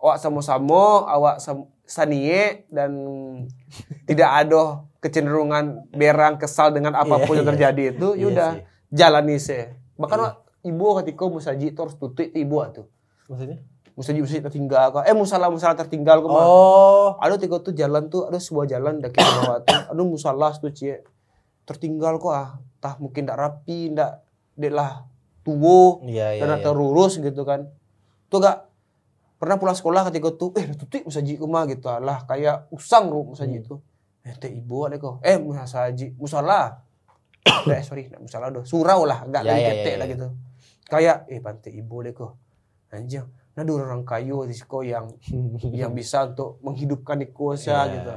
[0.03, 2.91] awak sama-sama, awak sam- sanie dan
[4.05, 4.63] tidak ada
[4.99, 7.51] kecenderungan berang kesal dengan apa pun Iya, yang iya.
[7.55, 8.63] terjadi itu, Iya yaudah sih.
[8.91, 9.63] jalani sih.
[9.95, 12.87] Bahkan Wak, ibu ketika musaji itu harus tutup itu ibu tuh.
[13.27, 13.59] Maksudnya?
[13.93, 15.05] Musaji musaji tertinggal kok.
[15.05, 16.33] Eh musalah musalah tertinggal kok.
[16.33, 17.15] Oh.
[17.21, 19.79] Ada tiga tuh jalan tuh ada sebuah jalan daki bawah tuh.
[19.93, 21.05] Ada musalah tuh cie.
[21.63, 22.57] Tertinggal kok ah.
[22.81, 24.25] Tah mungkin ndak rapi, ndak
[24.57, 25.05] dek lah
[25.45, 26.43] tuwo Iya, iya.
[26.43, 26.65] dan iya.
[26.65, 27.69] terurus gitu kan.
[28.27, 28.72] Tuh gak
[29.43, 33.59] pernah pulang sekolah ketika tuh eh tutup musaji kuma gitu lah kayak usang ru musaji
[33.59, 33.65] Hmm.
[33.67, 33.75] itu.
[34.23, 35.19] Eh teh ibu ada kok.
[35.19, 36.79] Eh musaji musalah.
[37.67, 38.63] eh sorry, nggak musalah doh.
[38.63, 40.13] Surau lah, enggak Ya, lagi ya, ketek ya, lah ya.
[40.15, 40.27] gitu.
[40.87, 42.39] Kayak eh pantai ibu deh kok.
[42.89, 43.27] Anjing.
[43.53, 45.11] Nah, ada orang kayu di siko yang
[45.75, 47.93] yang bisa untuk menghidupkan ikosa Iya.
[47.93, 48.11] gitu.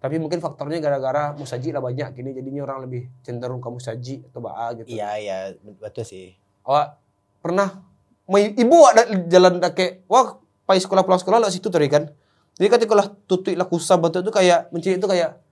[0.00, 4.40] Tapi mungkin faktornya gara-gara musaji lah banyak gini jadinya orang lebih cenderung ke musaji atau
[4.40, 4.88] baa gitu.
[4.88, 5.36] Iya, iya,
[5.76, 6.32] betul sih.
[6.64, 6.96] Awak
[7.44, 7.84] pernah
[8.32, 10.39] ibu ada jalan dake wah
[10.70, 12.06] pai sekolah pulang sekolah lah situ tadi kan.
[12.54, 15.42] Jadi ketika lah tutui lah kusa batu itu kayak mencari itu kayak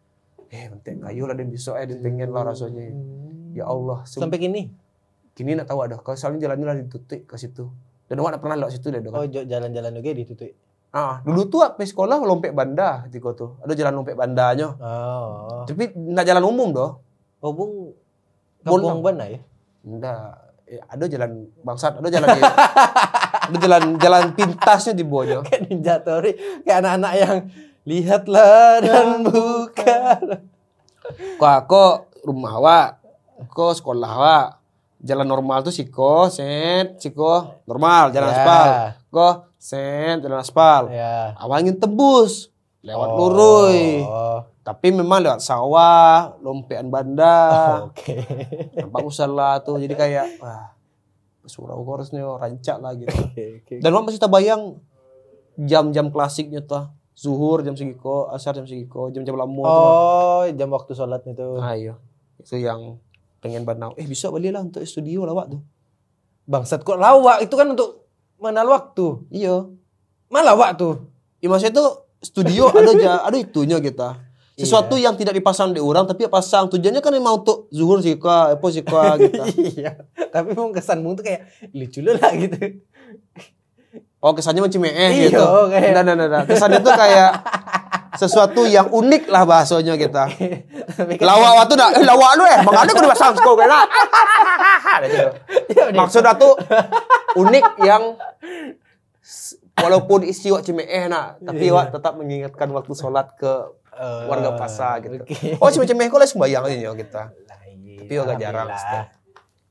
[0.49, 2.95] eh bentek kayu lah dan besok eh dan pengen lah rasanya.
[3.51, 4.71] Ya Allah, Sampai kini.
[5.35, 5.99] kini nak tahu ada.
[5.99, 7.67] Kalau soalnya jalannya lah ditutup ke situ.
[8.07, 9.27] Dan awak nak pernah lewat situ deh Oh, kan.
[9.27, 10.53] jo- jalan-jalan juga ditutup.
[10.89, 13.51] Ah, dulu tuh apa sekolah lompek banda ketika tuh.
[13.61, 14.73] Ada jalan lompek bandanya.
[14.75, 15.65] Oh.
[15.65, 17.03] Tapi nak jalan umum doh.
[17.39, 17.93] Oh, Bung.
[18.63, 19.41] Kampung mana ya?
[19.83, 20.39] Enggak.
[20.65, 21.31] Eh, ada jalan
[21.63, 22.29] bangsat, ada jalan
[23.49, 25.41] ada jalan jalan pintasnya di bawahnya.
[25.43, 26.33] Kayak Ninja Tori.
[26.63, 27.37] Kayak anak-anak yang
[27.83, 30.21] lihatlah dan buka.
[31.41, 31.85] Kok aku
[32.23, 32.81] rumah wa,
[33.49, 34.39] kok sekolah wa.
[34.99, 38.35] Jalan normal tuh siko, set, siko normal, jalan Ya.
[38.35, 38.67] aspal.
[39.09, 40.83] Kok set, jalan aspal.
[40.91, 41.39] Ya.
[41.39, 42.51] Awal ingin tebus
[42.83, 43.17] lewat Oh.
[43.17, 44.03] lurui.
[44.03, 44.43] Oh.
[44.61, 47.39] Tapi memang lewat sawah, lompean banda.
[47.89, 48.21] Oke.
[48.75, 50.75] Nampak musala tuh jadi kayak wah
[51.49, 53.11] surau harusnya rancak lah gitu.
[53.33, 53.75] Oke, oke.
[53.81, 54.63] Dan Mak masih terbayang
[55.59, 56.87] jam-jam klasiknya tuh.
[57.19, 59.75] Zuhur jam segiko, asar jam segiko, jam-jam lamu tuh.
[59.75, 61.59] Oh, jam waktu sholat itu.
[61.59, 61.99] Ah, iya.
[62.39, 63.03] Itu yang
[63.43, 63.91] pengen banau.
[63.99, 65.63] Eh bisa balik lah untuk studio lawak tuh.
[66.47, 68.07] Bangsat kok lawak itu kan untuk
[68.39, 69.27] mengenal waktu.
[69.35, 69.67] Iya.
[70.31, 71.11] Mana lawak tuh?
[71.43, 74.28] Ya maksudnya tuh studio ada ja, ada itunya kita.
[74.59, 78.67] Sesuatu yang tidak dipasang di orang tapi pasang tujuannya kan memang untuk zuhur sika, apa
[78.69, 79.39] sika gitu.
[79.73, 79.95] iya.
[80.11, 82.59] Tapi mau kesanmu tuh kayak lucu lu lah gitu.
[84.19, 85.47] Oh kesannya macam eh Iya, gitu.
[85.71, 86.43] kayak- Nah, nah, nah, nah.
[86.43, 87.31] Kesannya tuh kayak
[88.15, 90.27] sesuatu yang unik lah bahasanya kita.
[90.27, 93.57] Tapi kan- Lawak waktu dah, eh lawak lu eh, bang ada kau di pasang sekolah
[93.57, 93.81] kena.
[94.89, 95.31] Ada gitu.
[95.69, 95.99] Iya, udah.
[96.01, 96.53] Maksudnya tuh
[97.37, 98.03] unik yang
[99.79, 101.77] walaupun isi wak cemeh nak, tapi Iya.
[101.77, 103.53] wak tetap mengingatkan waktu sholat ke
[103.99, 105.19] Eh, warga pasar gitu.
[105.19, 105.59] oke.
[105.59, 107.23] Oh cemeh kok lah sembayang aja kita.
[107.35, 107.99] Lah, iya.
[107.99, 108.69] Tapi agak jarang.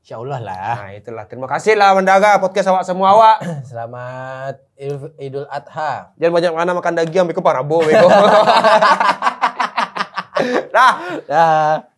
[0.04, 0.76] Insya Allah lah.
[0.84, 1.24] Nah itulah.
[1.24, 3.40] Terima kasih lah mendaga podcast awak semua awak.
[3.72, 6.12] Selamat Idul, Idul Adha.
[6.20, 8.04] Jangan banyak mana makan daging, beko parabo beko.
[10.76, 10.92] Dah.
[11.24, 11.88] Dah.